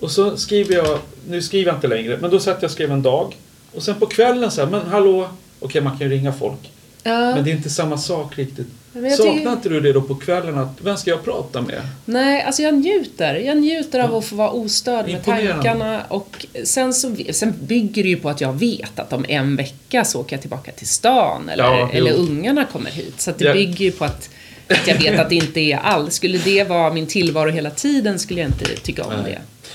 [0.00, 0.98] Och så skriver jag,
[1.28, 3.36] nu skriver jag inte längre, men då satt jag och skrev en dag.
[3.74, 5.28] Och sen på kvällen så här, men hallå,
[5.60, 6.70] okej man kan ju ringa folk.
[7.02, 7.34] ja.
[7.34, 8.66] Men det är inte samma sak riktigt.
[8.92, 10.58] Men jag Saknar tycker- inte du det då på kvällen?
[10.58, 11.80] Att, vem ska jag prata med?
[12.04, 13.34] Nej, alltså jag njuter.
[13.34, 18.08] Jag njuter av att få vara ostörd med tankarna och sen, så, sen bygger det
[18.08, 21.48] ju på att jag vet att om en vecka så åker jag tillbaka till stan
[21.48, 23.20] eller, Ja, eller ungarna kommer hit.
[23.20, 23.52] Så det Ja.
[23.52, 24.30] bygger ju på att,
[24.68, 26.12] att jag vet att det inte är allt.
[26.12, 29.32] Skulle det vara min tillvaro hela tiden skulle jag inte tycka om Nej.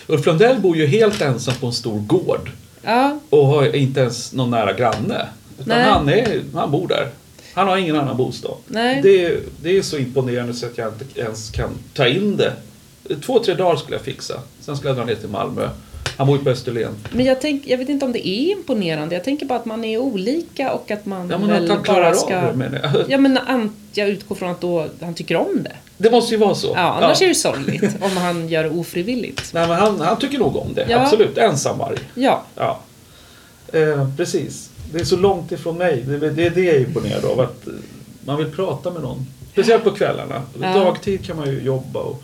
[0.07, 0.13] det.
[0.13, 2.51] Ulf Lundell bor ju helt ensam på en stor gård.
[2.83, 5.27] Ja, Och har inte ens någon nära granne.
[5.59, 5.83] Utan Nej.
[5.89, 7.09] han, är, han bor där.
[7.55, 8.57] Han har ingen annan bostad.
[8.67, 8.99] Nej.
[9.03, 12.53] Det, är- det är så imponerande så att jag inte ens kan ta in det.
[13.25, 14.39] Två, tre dagar skulle jag fixa.
[14.61, 15.69] Sen skulle jag dra ner till Malmö.
[16.17, 16.93] Han bor ju på Österlen.
[17.11, 19.15] men jag, tänk, jag vet inte om det är imponerande.
[19.15, 22.13] Jag tänker bara att man är olika och att man Ja, men väl att bara
[22.13, 22.37] ska...
[22.37, 23.05] av det menar jag.
[23.11, 23.39] Ja, men
[23.93, 25.71] jag utgår från att då, han tycker om det.
[25.97, 26.67] Det måste ju vara så.
[26.75, 29.41] Ja, annars är det sorgligt om han gör det ofrivilligt.
[29.53, 30.85] Nej, men han, han tycker nog om det.
[30.89, 30.97] Ja.
[30.99, 31.37] Absolut.
[31.37, 31.97] Ensamvarg.
[32.15, 32.79] Ja, Ja.
[33.73, 34.69] Eh, precis.
[34.95, 36.03] Det är så långt ifrån mig.
[36.07, 37.39] Det, det är det jag är imponerad av.
[37.39, 37.73] Att eh,
[38.25, 39.25] man vill prata med någon.
[39.51, 40.41] Speciellt på kvällarna.
[40.61, 40.73] Ja.
[40.73, 42.23] Dagtid kan man ju jobba och...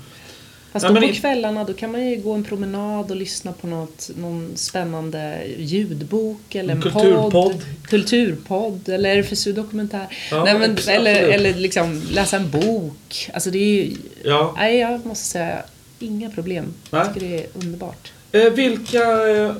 [0.71, 3.67] Fast Ja, då på kvällarna då kan man ju gå en promenad och lyssna på
[3.67, 7.31] något, någon spännande ljudbok eller en kulturpodd.
[7.31, 7.61] podd.
[7.83, 10.07] Kulturpodd eller RFSU-dokumentär.
[10.31, 13.29] Ja, Nej, men, eller, eller liksom läsa en bok.
[13.33, 14.53] Alltså det är ju, Ja.
[14.57, 15.63] nej jag måste säga,
[15.99, 16.65] inga problem.
[16.65, 17.01] Nej.
[17.05, 18.11] Jag tycker det är underbart.
[18.31, 19.51] Eh, vilka, eh,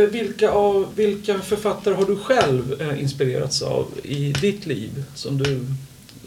[0.00, 5.04] vilka, av, vilka författare har du själv eh, inspirerats av i ditt liv?
[5.14, 5.66] Som du,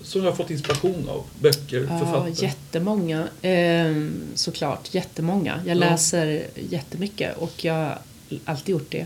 [0.04, 1.24] som du har fått inspiration av?
[1.40, 2.32] Böcker, Ja, författare?
[2.48, 3.28] jättemånga.
[3.42, 5.60] Ehm, såklart, jättemånga.
[5.66, 5.80] Jag Ja.
[5.80, 7.98] läser jättemycket och jag har
[8.46, 9.00] alltid gjort det.
[9.00, 9.06] Är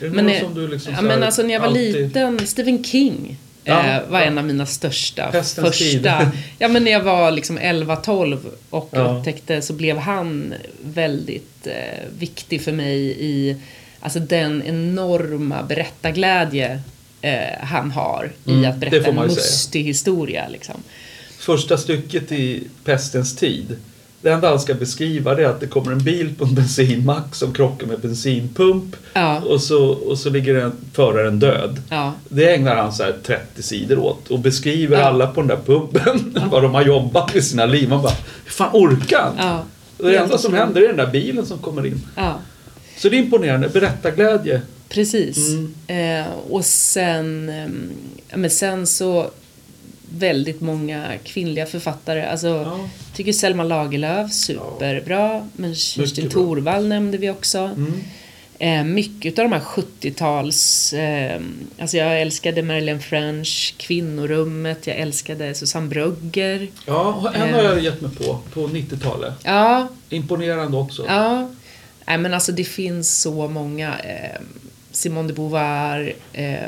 [0.00, 2.84] det Men, eh, som du liksom Ja, men alltså när jag var alltid- liten, Stephen
[2.84, 4.26] King Ja, eh, var ja.
[4.26, 5.92] en av mina största, Hästens tid.
[6.02, 6.32] första...
[6.58, 8.38] Ja men när jag var liksom 11-12
[8.70, 9.00] och Ja.
[9.18, 10.54] upptäckte så blev han
[10.84, 11.74] väldigt eh,
[12.18, 13.56] viktig för mig i
[14.00, 16.80] alltså den enorma berättarglädje
[17.20, 19.22] eh, han har Mm, i att berätta en säga.
[19.22, 20.48] mustig historia.
[20.48, 20.74] Liksom.
[21.38, 23.76] Första stycket i Pestens tid
[24.22, 27.34] det enda han ska beskriva det är att det kommer en bil på en bensinmack
[27.34, 29.40] som krockar med bensinpump Ja.
[29.40, 31.82] och, så, och så ligger en, föraren död.
[31.90, 32.12] Ja.
[32.28, 35.04] Det ägnar han så här 30 sidor åt och beskriver Ja.
[35.04, 37.88] alla på den där pumpen vad de har jobbat i sina liv.
[37.88, 38.12] Man bara,
[38.44, 39.60] hur fan orkar han?
[39.98, 42.02] Det enda som händer är den där bilen som kommer in.
[43.00, 43.02] Ja.
[43.02, 43.68] Så det är imponerande.
[43.68, 44.62] Berättarglädje.
[44.88, 45.48] Precis.
[45.48, 45.74] Mm.
[45.86, 47.52] Eh, och sen,
[48.28, 49.30] ja, men sen så
[50.18, 52.26] väldigt många kvinnliga författare.
[52.26, 52.88] Alltså, Ja.
[53.16, 55.48] tycker Selma Lagerlöf, superbra.
[55.52, 56.30] Men Kerstin.
[56.30, 57.58] Thorvall nämnde vi också.
[57.58, 57.92] Mm.
[58.58, 60.92] Eh, mycket av de här 70-tals...
[60.92, 61.40] Eh,
[61.78, 66.68] alltså jag älskade Marilyn French, Kvinnorummet, jag älskade Susanne Brugger.
[66.86, 69.34] Ja, och en har jag gett mig på, på 90-talet.
[69.44, 71.04] Ja, Imponerande också.
[71.08, 71.50] Ja.
[72.06, 73.98] Nej, men alltså det finns så många.
[73.98, 74.40] Eh,
[74.92, 76.14] Simone de Beauvoir.
[76.32, 76.60] Eh,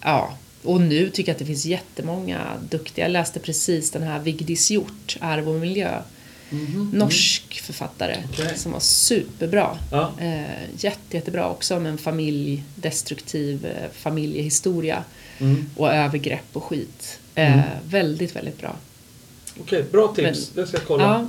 [0.00, 0.36] ja.
[0.62, 2.40] Och nu tycker jag att det finns jättemånga
[2.70, 3.04] duktiga.
[3.04, 6.02] Jag läste precis den här Vigdis Hjort, Arv och miljö.
[6.50, 6.90] Mhm.
[6.94, 8.52] Norsk författare Okej.
[8.58, 9.78] som var superbra.
[9.92, 10.12] Ja.
[10.20, 10.42] Eh,
[10.78, 15.04] jätte, jättebra också om en familj, destruktiv eh, familjehistoria
[15.38, 15.70] Mm.
[15.76, 17.18] och övergrepp och skit.
[17.34, 17.64] Eh, Mm.
[17.88, 18.76] Väldigt, väldigt bra.
[19.60, 20.48] Okej, bra tips.
[20.54, 21.28] det ska jag kolla.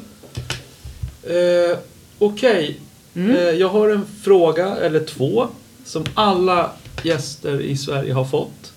[1.24, 1.30] Ja.
[1.34, 1.78] Eh,
[2.20, 2.80] Okej,
[3.16, 3.32] Mm.
[3.32, 5.48] eh, jag har en fråga, eller två,
[5.86, 6.72] som alla
[7.04, 8.74] gäster i Sverige har fått.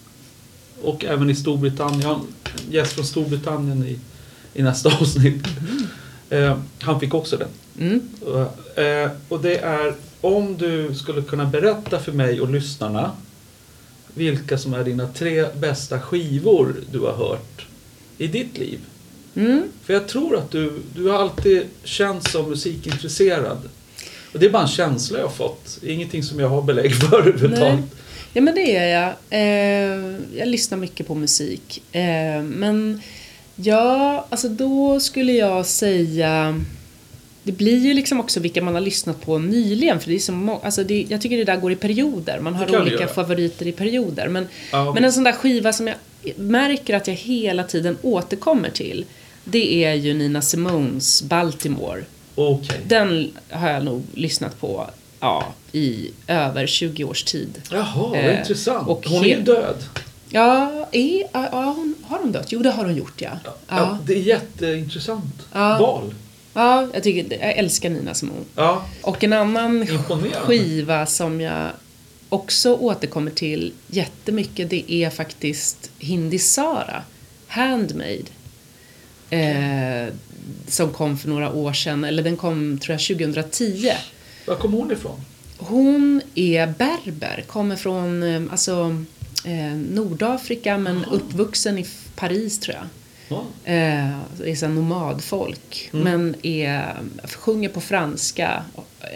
[0.82, 2.00] Och även i Storbritannien.
[2.00, 2.22] Jag har en
[2.70, 3.98] gäst från Storbritannien i,
[4.54, 5.46] i nästa avsnitt.
[6.30, 7.48] Eh, han fick också den.
[7.78, 8.00] Mm.
[8.76, 13.10] Eh, och det är om du skulle kunna berätta för mig och lyssnarna
[14.14, 17.66] vilka som är dina tre bästa skivor du har hört
[18.18, 18.78] i ditt liv.
[19.34, 19.62] Mm.
[19.82, 23.58] För jag tror att du, du har alltid känts som musikintresserad.
[24.34, 25.78] Och det är bara en känsla jag har fått.
[25.82, 27.84] Ingenting som jag har belägg för överhuvudtaget.
[28.32, 29.12] Ja men det är jag.
[29.30, 31.82] Eh, jag lyssnar mycket på musik.
[31.92, 33.00] Eh, men
[33.56, 36.60] ja, alltså då skulle jag säga
[37.42, 40.00] det blir ju liksom också vilka man har lyssnat på nyligen.
[40.00, 42.40] För det är så må- alltså det, jag tycker det där går i perioder.
[42.40, 44.28] Man har olika favoriter i perioder.
[44.28, 44.92] Men, Ja.
[44.94, 45.96] men en sån där skiva som jag
[46.36, 49.04] märker att jag hela tiden återkommer till.
[49.44, 52.02] Det är ju Nina Simones Baltimore.
[52.34, 52.80] Okej.
[52.86, 57.62] Den har jag nog lyssnat på ja, i över 20 års tid.
[57.70, 58.88] Jaha, vad Eh, intressant.
[58.88, 59.76] och hon är ju död.
[60.28, 62.46] Ja, är, ja hon, har hon dött?
[62.52, 63.30] Jo, det har hon gjort ja.
[63.44, 63.54] Ja.
[63.68, 65.78] Ja, det är jätteintressant Ja.
[65.80, 66.14] val.
[66.54, 68.40] ja jag, tycker, jag älskar Nina Simone.
[68.56, 69.86] Ja, Och en annan
[70.32, 71.70] skiva som jag
[72.28, 77.02] också återkommer till jättemycket det är faktiskt Hindi Sara,
[77.46, 78.22] Handmade.
[79.30, 80.12] Eh,
[80.68, 83.90] som kom för några år sedan, eller den kom tror jag 2010.
[84.46, 85.20] var kom hon ifrån?
[85.58, 89.04] Hon är berber, kommer från eh, alltså,
[89.44, 92.86] eh, Nordafrika men uppvuxen i Paris tror jag.
[93.28, 93.44] Ja.
[93.72, 94.10] Eh,
[94.50, 95.90] är så nomadfolk.
[95.92, 96.04] Mm.
[96.04, 96.94] Men är,
[97.34, 98.64] sjunger på franska.
[99.00, 99.08] Eh,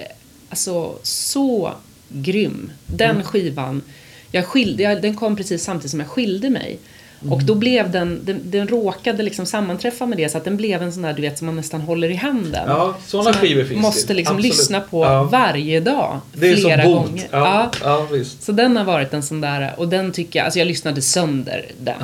[0.51, 1.73] Alltså så
[2.09, 2.73] grym.
[2.87, 3.23] Den Mm.
[3.23, 3.83] skivan.
[4.31, 6.79] Jag skilde, jag, den kom precis samtidigt som jag skilde mig.
[7.23, 7.33] Mm.
[7.33, 10.83] Och då blev den, den, den råkade liksom sammanträffa med det så att den blev
[10.83, 12.65] en sån där du vet som man nästan håller i handen.
[12.67, 13.83] Ja, Som man skivor finns det.
[13.83, 14.57] måste liksom Absolut.
[14.59, 15.23] lyssna på Ja.
[15.23, 16.21] varje dag.
[16.33, 17.07] Det är flera som bot.
[17.07, 17.29] gånger.
[17.31, 18.07] Ja, ja.
[18.13, 18.43] visst.
[18.43, 21.65] Så den har varit en sån där, och den tycker jag, alltså jag lyssnade sönder
[21.81, 21.95] den.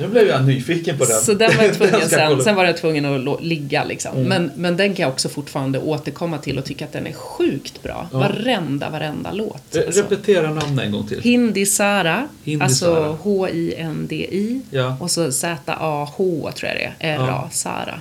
[0.00, 1.20] Nu blev jag nyfiken på den.
[1.20, 4.16] Så den var jag tvungen jag sen, sen var jag tvungen att ligga liksom.
[4.16, 4.28] Mm.
[4.28, 7.82] Men, men den kan jag också fortfarande återkomma till och tycka att den är sjukt
[7.82, 8.08] bra.
[8.12, 8.18] Ja.
[8.18, 9.62] Varenda, varenda låt.
[9.72, 10.00] Re- Alltså.
[10.02, 11.20] Repetera namnet en gång till.
[11.22, 13.18] Hindi Sara, Hindi alltså.
[13.22, 14.96] H-I-N-D-I Ja.
[15.00, 17.48] och så Z-A-H tror jag det är, R-A, Ja.
[17.52, 18.00] Sara.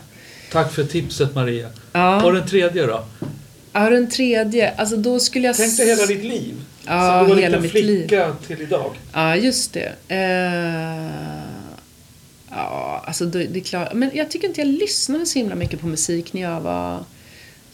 [0.51, 1.67] Tack för tipset Maria.
[1.91, 2.23] Ja.
[2.23, 3.03] Och den tredje då?
[3.73, 5.55] Ja, den tredje, alltså då skulle jag...
[5.57, 6.53] Tänk dig hela ditt liv.
[6.87, 8.91] Ja, Så du var hela liten mitt flicka till idag.
[9.13, 9.91] Ja, just det.
[10.07, 11.54] Eh,
[12.55, 13.93] ja, alltså det, det är klart.
[13.93, 17.03] Men jag tycker inte jag lyssnade så himla mycket på musik när jag var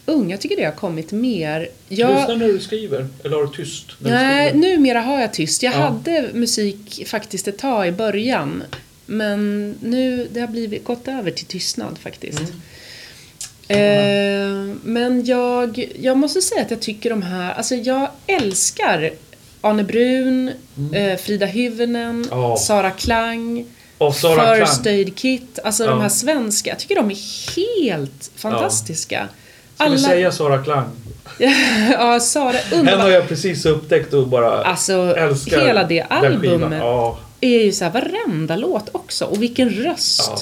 [0.05, 0.31] ung.
[0.31, 1.67] Jag tycker det har kommit mer.
[1.89, 3.07] Jag, Lyssna när du skriver.
[3.23, 3.85] Eller har du tyst?
[3.99, 5.63] När nej, numera har jag tyst.
[5.63, 5.77] Jag Ja.
[5.77, 8.63] hade musik faktiskt ett tag i början.
[9.05, 12.39] Men nu, det har blivit, gått över till tystnad faktiskt.
[12.39, 12.51] Mm.
[14.69, 19.11] Eh, men jag, jag måste säga att jag tycker de här, alltså jag älskar
[19.61, 20.51] Arne Brun,
[20.93, 22.27] eh, Frida Hyvönen, Mm.
[22.31, 22.57] Ja.
[22.57, 23.65] Sara Klang,
[24.05, 24.95] Och Sara First Klang.
[24.95, 26.69] Aid Kit, alltså de här svenska.
[26.69, 29.27] Jag tycker de är helt fantastiska.
[29.75, 30.85] Ska vi säga Sara Klang?
[31.91, 33.09] ja, Sara, Henne har underbar.
[33.09, 37.19] jag precis upptäckt och bara Alltså, älskar hela det albumet Ja.
[37.41, 39.25] är ju så här varenda låt också.
[39.25, 40.21] Och vilken röst!
[40.27, 40.39] Ja.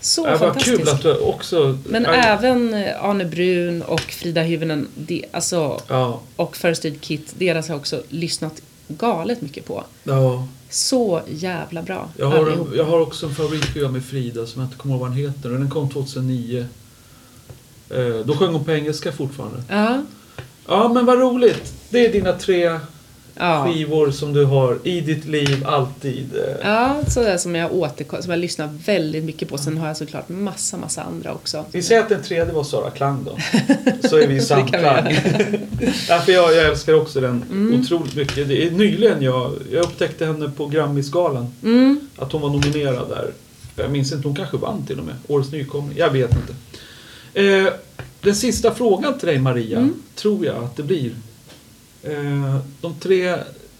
[0.00, 0.76] Så Ja, vad fantastiskt.
[0.78, 1.78] kul att du också...
[1.86, 7.00] Men ja, även eh, Arne Brun och Frida Hyvönen, de, alltså, Ja, och First Aid
[7.00, 8.52] Kit, deras har jag också lyssnat
[8.88, 9.84] galet mycket på.
[10.04, 10.46] ja.
[10.70, 12.08] Så jävla bra.
[12.16, 15.00] Jag, har en, jag har också en favoritskiva med Frida som jag inte kommer ihåg
[15.00, 15.48] vad den heter.
[15.50, 16.66] Den kom 2009.
[17.90, 19.62] Eh, då sjöng hon på engelska fortfarande.
[19.68, 20.02] Ja.
[20.66, 21.72] Ja, men vad roligt.
[21.90, 22.80] Det är dina tre
[23.34, 23.64] Ja.
[23.66, 26.28] skivor som du har i ditt liv alltid.
[26.62, 27.70] Ja, sådär som jag
[28.20, 29.58] som jag lyssnar väldigt mycket på.
[29.58, 31.64] Sen har jag såklart massa, massa andra också.
[31.72, 33.38] Vi säger att den tredje var Sara Klang då.
[34.08, 35.04] Så är vi i samklang.
[36.08, 37.44] ja, för jag, jag älskar också den
[37.82, 38.48] otroligt mycket.
[38.48, 41.54] Det är nyligen jag, jag upptäckte henne på Grammisgalan.
[41.62, 42.00] Mm.
[42.16, 43.30] Att hon var nominerad där.
[43.76, 45.14] Jag minns inte, hon kanske vann till och med.
[45.28, 45.98] Årets nykomling.
[45.98, 46.54] Jag vet inte.
[47.44, 47.72] Eh,
[48.20, 49.94] den sista frågan till dig Maria, Mm.
[50.14, 51.10] tror jag att det blir.
[52.02, 53.34] Eh, de tre,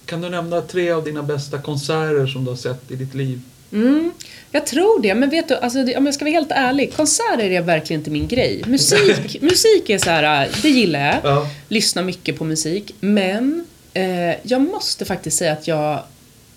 [0.07, 3.41] kan du nämna tre av dina bästa konserter som du har sett i ditt liv?
[3.73, 4.13] Mm,
[4.51, 7.61] jag tror det, men vet du, alltså, om jag ska vara helt ärlig, konserter är
[7.63, 8.63] verkligen inte min grej.
[8.67, 11.17] Musik, musik är så här, det gillar jag.
[11.23, 11.47] Ja.
[11.69, 16.03] Lyssnar mycket på musik, men eh, jag måste faktiskt säga att jag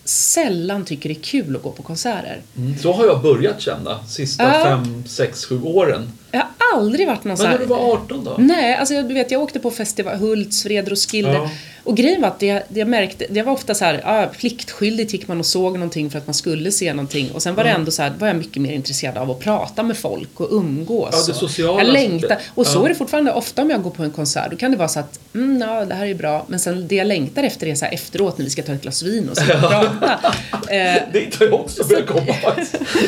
[0.05, 2.41] sällan tycker det är kul att gå på konserter.
[2.81, 4.63] Så har jag börjat känna sista Ja.
[4.65, 6.11] fem, sex, sju åren.
[6.35, 7.57] Jag har aldrig varit någon så Men här...
[7.59, 8.35] när du var 18 då?
[8.37, 11.31] Nej, alltså jag, du vet, jag åkte på festival, Hultsfred, Roskilde.
[11.33, 11.49] Ja.
[11.85, 15.13] Och grejen var att det, det jag märkte, det var ofta så här, ah, pliktskyldigt
[15.13, 17.31] gick man och såg någonting för att man skulle se någonting.
[17.31, 17.75] Och sen var det Ja.
[17.75, 21.09] ändå så här, var jag mycket mer intresserad av att prata med folk och umgås.
[21.11, 22.37] Ja, det sociala Jag längtar.
[22.55, 22.85] Och så Ja.
[22.85, 24.51] är det fortfarande ofta om jag går på en konsert.
[24.51, 26.45] Då kan det vara så att, mm, ja, det här är bra.
[26.47, 28.81] Men sen det jag längtar efter är så här efteråt när vi ska ta ett
[28.81, 29.61] glas vin och sitta och
[29.99, 30.33] prata.
[30.75, 32.35] Eh, Dit har jag också börjat komma.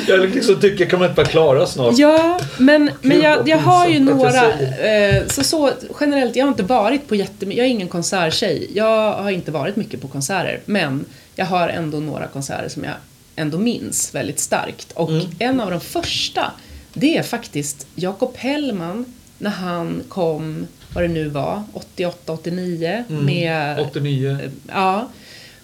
[0.07, 1.97] Jag liksom tycker, kan man inte bara klara snart?
[1.97, 4.53] Ja, men, men jag, vad jag har ju jag några...
[4.59, 7.57] Eh, så, så generellt, jag har inte varit på jättemycket...
[7.57, 8.71] Jag är ingen konserttjej.
[8.73, 10.59] Jag har inte varit mycket på konserter.
[10.65, 11.05] Men
[11.35, 12.93] jag har ändå några konserter som jag
[13.35, 14.91] ändå minns väldigt starkt.
[14.91, 15.25] Och Mm.
[15.39, 16.51] en av de första,
[16.93, 19.05] det är faktiskt Jakob Hellman
[19.37, 23.25] när han kom, vad det nu var, 88, 89 Mm.
[23.25, 23.79] med...
[23.79, 24.37] 89.
[24.67, 25.07] Ja.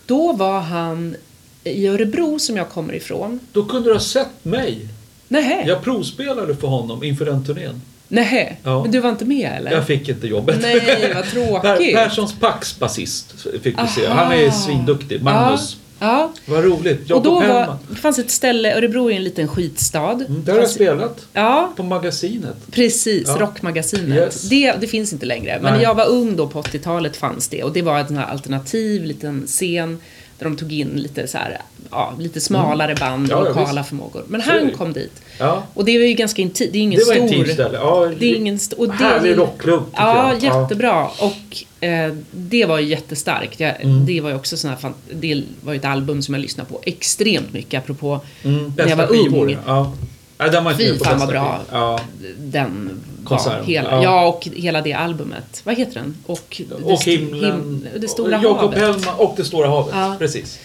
[0.05, 1.15] Då var han
[1.63, 3.39] i Örebro som jag kommer ifrån.
[3.51, 4.87] Då kunde du ha sett mig.
[5.31, 7.81] Nähä, Jag provspelade för honom inför den turnén.
[8.07, 8.55] nähä.
[8.63, 8.81] Ja.
[8.81, 9.71] Men du var inte med eller?
[9.71, 10.57] Jag fick inte jobbet.
[10.61, 11.61] Nej, vad tråkigt.
[11.95, 14.07] Per, Perssons Pax basist fick vi se.
[14.07, 15.21] Han är svinduktig.
[15.23, 15.77] Magnus.
[15.99, 16.31] Ja, ja.
[16.45, 17.01] Vad roligt.
[17.03, 20.11] Och Jakob då var, det fanns ett ställe, Örebro är en liten skitstad.
[20.11, 21.25] Mm, där har jag spelat.
[21.33, 22.55] Ja, På Magasinet.
[22.71, 23.23] precis.
[23.27, 23.37] Ja.
[23.39, 24.17] Rockmagasinet.
[24.17, 24.41] Yes.
[24.49, 25.53] Det, det finns inte längre.
[25.53, 25.71] Men Nej.
[25.73, 27.63] när jag var ung då på 80-talet fanns det.
[27.63, 29.99] Och det var en alternativ liten scen
[30.41, 31.61] där de tog in lite så här,
[31.91, 33.29] ja, lite smalare band Mm.
[33.31, 33.89] Ja, och ja, lokala visst.
[33.89, 34.23] förmågor.
[34.27, 35.21] Men han kom dit.
[35.39, 35.63] Ja.
[35.73, 36.71] Och det var ju ganska intimt.
[36.73, 37.23] Det är ingen Det var stor...
[37.25, 37.77] intimt ställe.
[37.77, 40.43] Ja, Det är ingen st- och det- Härlig rockklubb Ja, jag.
[40.43, 41.05] jättebra.
[41.07, 43.59] Och eh, det var ju jättestarkt.
[43.59, 44.05] Jag, Mm.
[44.05, 46.69] Det var ju också sån här, fan, det var ju ett album som jag lyssnade
[46.69, 49.57] på extremt mycket apropå Mm, när jag var ung.
[49.67, 49.93] Ja.
[50.37, 51.59] Nej, den var Fy fan vad bra.
[51.71, 51.99] Ja.
[52.37, 52.89] den
[53.25, 54.03] Konserten, var hela, ja.
[54.03, 54.27] ja.
[54.27, 55.61] och hela det albumet.
[55.63, 56.17] Vad heter den?
[56.25, 57.51] Och, det Och himlen.
[57.51, 58.79] him- det stora och Jakob havet.
[58.79, 59.93] Hellman och Det stora havet.
[59.95, 60.15] Ja.
[60.19, 60.59] Precis.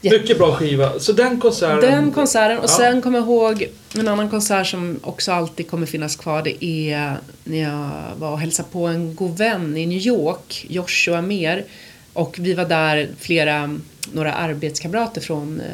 [0.00, 0.98] Jätte- Mycket bra skiva.
[0.98, 1.80] Så den konserten.
[1.80, 2.68] Den konserten och Ja.
[2.76, 3.68] sen kommer jag ihåg
[3.98, 6.42] en annan konsert som också alltid kommer finnas kvar.
[6.42, 11.22] Det är när jag var och hälsade på en god vän i New York, Joshua
[11.22, 11.64] Mer.
[12.12, 13.78] Och vi var där flera,
[14.12, 15.66] några arbetskamrater från eh,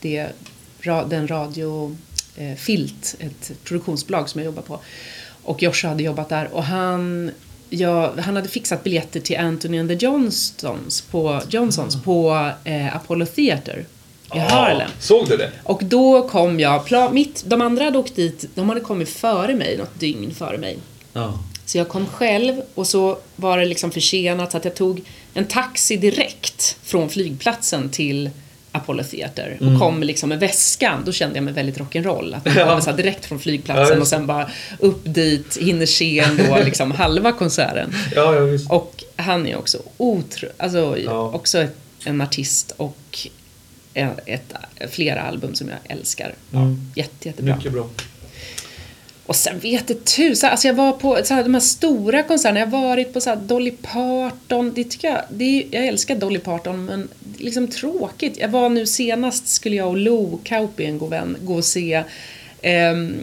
[0.00, 0.26] det,
[1.08, 1.96] den radio
[2.36, 4.80] eh, Filt, ett produktionsbolag som jag jobbar på.
[5.48, 7.30] Och Joshua hade jobbat där och han
[7.70, 13.26] Ja, han hade fixat biljetter till Anthony and the Johnsons på, Johnsons på eh, Apollo
[13.26, 13.84] Theater
[14.34, 14.90] i Harlem.
[15.00, 15.50] Såg du det?
[15.64, 19.54] Och då kom jag, pla- mitt, de andra hade åkt dit, de hade kommit före
[19.54, 20.78] mig, något dygn före mig.
[21.12, 21.38] Ja.
[21.64, 25.02] Så jag kom själv och så var det liksom försenat så att jag tog
[25.34, 28.30] en taxi direkt från flygplatsen till
[28.72, 29.78] Apollo Theater och Mm.
[29.80, 31.02] kom liksom med väskan.
[31.04, 32.36] Då kände jag mig väldigt rock'n'roll.
[32.36, 32.66] Att man Ja.
[32.68, 37.32] kommer så direkt från flygplatsen och sen bara upp dit, hinner se ändå liksom halva
[37.32, 37.94] konserten.
[38.14, 38.34] Ja.
[38.68, 40.48] Och han är också otro...
[40.56, 40.96] Alltså
[41.32, 43.28] också ett, en artist och
[43.94, 44.54] ett, ett,
[44.90, 46.34] flera album som jag älskar.
[46.50, 46.90] Ja, Mm.
[46.94, 47.56] jätte, jättebra.
[47.56, 47.88] Mycket bra.
[49.28, 52.60] Och sen vet det tusan, alltså jag var på så här, de här stora konserterna,
[52.60, 56.16] jag har varit på så här Dolly Parton, det tycker jag, det är, jag älskar
[56.16, 58.38] Dolly Parton men det är liksom tråkigt.
[58.38, 62.02] Jag var nu senast, skulle jag och Lou Kauppi, en god vän, gå och se
[62.62, 63.14] ehm,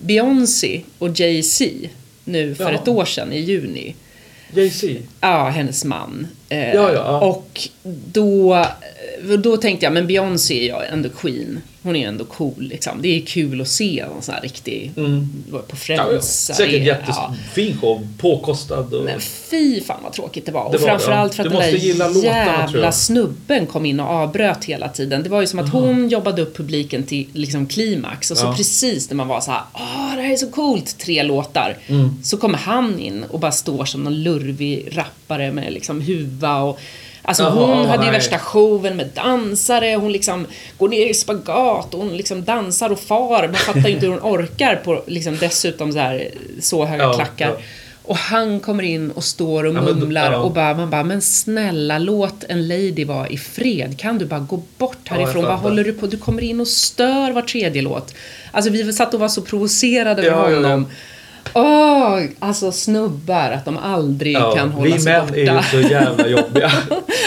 [0.00, 1.64] Beyoncé och Jay-Z
[2.24, 2.72] nu för Ja.
[2.82, 3.94] ett år sedan i juni.
[4.54, 4.86] Jay-Z.
[5.20, 6.26] Ja, hennes man.
[6.48, 7.20] Eh, Ja, ja.
[7.20, 7.68] Och
[8.12, 11.60] då, eh, då tänkte jag, men Beyoncé är ju ändå Queen.
[11.86, 13.02] Hon är ändå cool liksom.
[13.02, 15.28] Det är kul att se någon sån här riktig, Mm.
[15.50, 15.76] på Ja, ja.
[15.76, 16.46] Friends.
[16.46, 16.78] Säkert ja.
[16.78, 18.08] jättefin show.
[18.18, 19.04] Påkostad och...
[19.04, 20.70] Men fy fan vad tråkigt det var.
[20.70, 21.44] Det och var, framförallt ja.
[21.44, 22.94] för att den där låtarna, jävla jag.
[22.94, 25.22] snubben kom in och avbröt hela tiden.
[25.22, 28.54] Det var ju som att hon jobbade upp publiken till liksom klimax och så Ja.
[28.56, 31.76] precis när man var så här, åh det här är så coolt, tre låtar.
[31.86, 32.10] Mm.
[32.22, 36.78] Så kommer han in och bara står som någon lurvig rappare med liksom huva och
[37.28, 38.18] Alltså Jaha, hon hade ju nej.
[38.20, 40.46] värsta showen med dansare, hon liksom
[40.78, 43.46] går ner i spagat och hon liksom dansar och far.
[43.48, 46.28] Man fattar ju inte hur hon orkar på liksom dessutom så här
[46.60, 47.48] så höga Ja, klackar.
[47.48, 47.56] ja.
[48.02, 50.38] Och han kommer in och står och Ja, men mumlar ja.
[50.38, 53.98] och bara, man bara, men snälla låt en lady vara i fred.
[53.98, 55.44] Kan du bara gå bort härifrån?
[55.44, 56.06] Vad håller du på?
[56.06, 58.14] Du kommer in och stör var tredje låt.
[58.52, 60.86] Alltså vi satt och var så provocerade över honom.
[61.54, 65.40] Åh, alltså snubbar, att de aldrig kan hålla vi sig män borta.
[65.40, 65.44] är
[65.76, 66.70] ju så jävla jobbiga.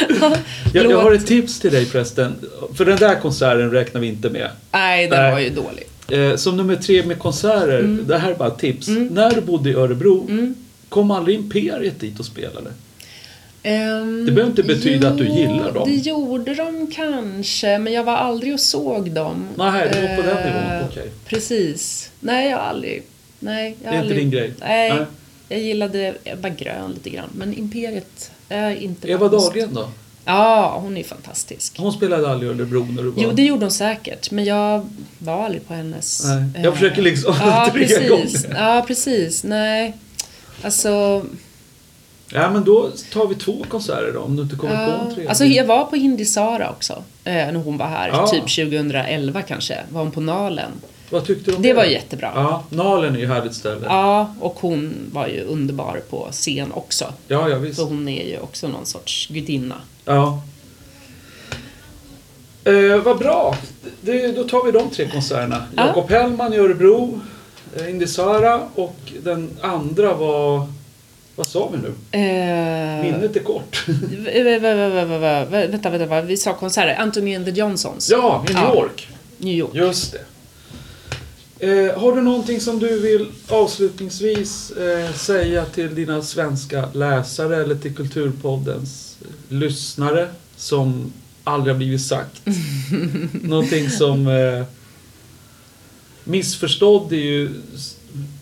[0.74, 2.36] jag, jag har ett tips till dig förresten.
[2.76, 4.50] För den där konserten räknar vi inte med.
[4.72, 5.32] Nej, den Nej.
[5.32, 5.84] var ju dålig.
[6.32, 8.08] Eh, som nummer tre med konserter, Mm.
[8.08, 8.88] det här är bara ett tips.
[8.88, 10.28] När du bodde i Örebro,
[10.90, 12.70] kom aldrig Imperiet dit och spelade?
[13.64, 15.84] Ehm, Det behöver inte betyda att du gillar dem.
[15.90, 19.48] Det gjorde de kanske, men jag var aldrig och såg dem.
[19.56, 21.08] Nej, det var på den Eh, nivån, okej.
[21.26, 22.10] Precis.
[22.20, 23.04] Nej, jag har aldrig...
[23.40, 24.54] Nej, jag Det är har inte aldrig, din grej?
[24.60, 25.06] Nej, Nej.
[25.50, 29.08] jag gillade Ebba Grön lite grann, men Imperiet är inte...
[29.12, 29.90] Eva Dahlgren då?
[30.26, 31.78] Ja, hon är fantastisk.
[31.80, 33.24] Hon spelade aldrig i Örebro när du var...
[33.24, 36.24] Jo, det gjorde hon säkert, men jag var aldrig på hennes...
[36.26, 38.10] Nej, jag eh, försöker liksom Ja, tre precis.
[38.10, 38.58] gånger.
[38.60, 39.44] Ja, precis.
[39.44, 39.94] Nej.
[40.62, 41.26] Alltså...
[42.34, 45.14] Ja, men då tar vi två konserter då, om du inte kommer på en Ja,
[45.16, 45.30] tredje.
[45.30, 48.28] alltså jag var på Hindi Sara också, eh, när hon var här, Ja.
[48.28, 50.72] typ 2011 kanske, var hon på Nalen.
[51.10, 51.74] Vad tyckte du om Det det?
[51.74, 52.32] var jättebra.
[52.36, 52.64] Ja.
[52.70, 53.88] Ja, Nalen är ju härligt ställe.
[54.40, 57.14] och hon var ju underbar på scen också.
[57.28, 57.76] Ja, ja visst.
[57.80, 59.76] För hon är ju också någon sorts gudinna.
[60.06, 60.42] Ja.
[62.64, 63.56] Eh, vad bra.
[64.02, 65.64] Det, då tar vi de tre konserterna.
[65.76, 65.88] Ja.
[65.88, 67.22] Jakob Hellman i Örebro,
[67.78, 70.68] eh, Indy Sara och den andra var...
[71.36, 71.88] Vad sa vi nu?
[72.12, 73.84] Eh, Minnet är kort.
[75.50, 76.26] vänta, vänta, vad?
[76.26, 76.96] vi sa konserter.
[76.96, 78.10] Anthony and the Johnsons.
[78.12, 78.76] ja, i New Ja.
[78.76, 79.08] York.
[79.38, 79.70] New York.
[79.74, 80.20] Just det.
[81.62, 87.76] Eh, har du någonting som du vill avslutningsvis eh, säga till dina svenska läsare eller
[87.76, 92.42] till Kulturpoddens eh, lyssnare som aldrig har blivit sagt?
[93.42, 94.28] någonting som...
[94.28, 94.64] Eh,
[96.24, 97.50] missförstådd är ju...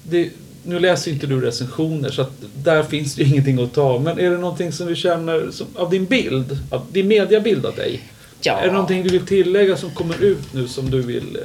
[0.04, 0.30] Det,
[0.64, 4.00] nu läser inte du recensioner så att där finns det ju ingenting att ta.
[4.00, 7.76] Men är det någonting som du känner som, av din bild, av din mediabild av
[7.76, 8.02] dig?
[8.42, 8.60] Ja.
[8.60, 11.38] Är det någonting du vill tillägga som kommer ut nu som du vill...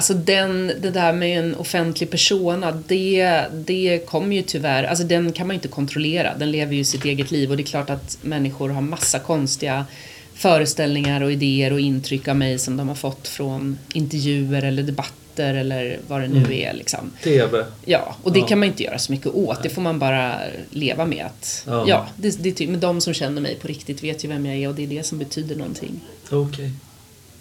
[0.00, 5.32] Alltså den, det där med en offentlig persona, det, det kommer ju tyvärr, alltså den
[5.32, 6.34] kan man ju inte kontrollera.
[6.38, 9.86] Den lever ju sitt eget liv och det är klart att människor har massa konstiga
[10.34, 15.54] föreställningar och idéer och intryck av mig som de har fått från intervjuer eller debatter
[15.54, 16.52] eller vad det nu Mm.
[16.52, 17.10] är liksom.
[17.24, 17.64] TV.
[17.84, 18.46] Ja, och det Ja.
[18.46, 19.62] kan man inte göra så mycket åt.
[19.62, 20.34] Det får man bara
[20.70, 21.84] leva med att, Ja.
[21.88, 24.68] ja, det, det, men de som känner mig på riktigt vet ju vem jag är
[24.68, 26.00] och det är det som betyder någonting.
[26.30, 26.70] Okej.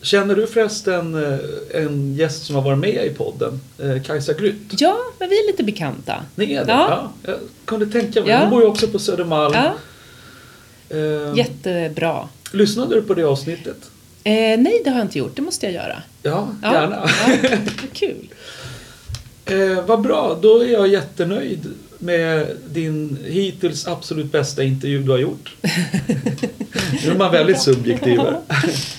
[0.01, 1.39] Känner du förresten eh,
[1.83, 3.61] en gäst som har varit med i podden?
[3.79, 4.61] Eh, Kajsa Grytt?
[4.81, 6.23] Ja, men vi är lite bekanta.
[6.35, 6.71] Ni är det?
[6.71, 7.11] Ja.
[7.23, 7.35] Jag
[7.65, 8.29] kunde tänka mig.
[8.29, 8.39] Ja.
[8.39, 9.53] Hon bor ju också på Södermalm.
[9.55, 9.73] Ja,
[10.91, 12.29] Eh, jättebra.
[12.51, 13.77] lyssnade du på det avsnittet?
[14.23, 15.35] Eh, nej, det har jag inte gjort.
[15.35, 16.01] Det måste jag göra.
[16.23, 17.09] Ja, Ja, gärna.
[17.27, 17.49] Ja,
[17.93, 18.29] kul.
[19.45, 21.65] Eh, vad bra, då är jag jättenöjd
[21.97, 25.55] med din hittills absolut bästa intervju du har gjort.
[27.05, 28.19] nu är man väldigt subjektiv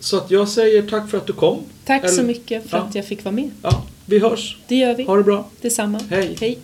[0.00, 1.58] så att jag säger tack för att du kom.
[1.84, 2.82] Tack så Eller- mycket för Ja.
[2.84, 3.50] att jag fick vara med.
[3.62, 4.56] Ja, vi hörs.
[4.68, 5.04] Det gör vi.
[5.04, 5.48] Ha det bra.
[5.60, 6.00] Detsamma.
[6.10, 6.36] Hej.
[6.40, 6.58] Hej.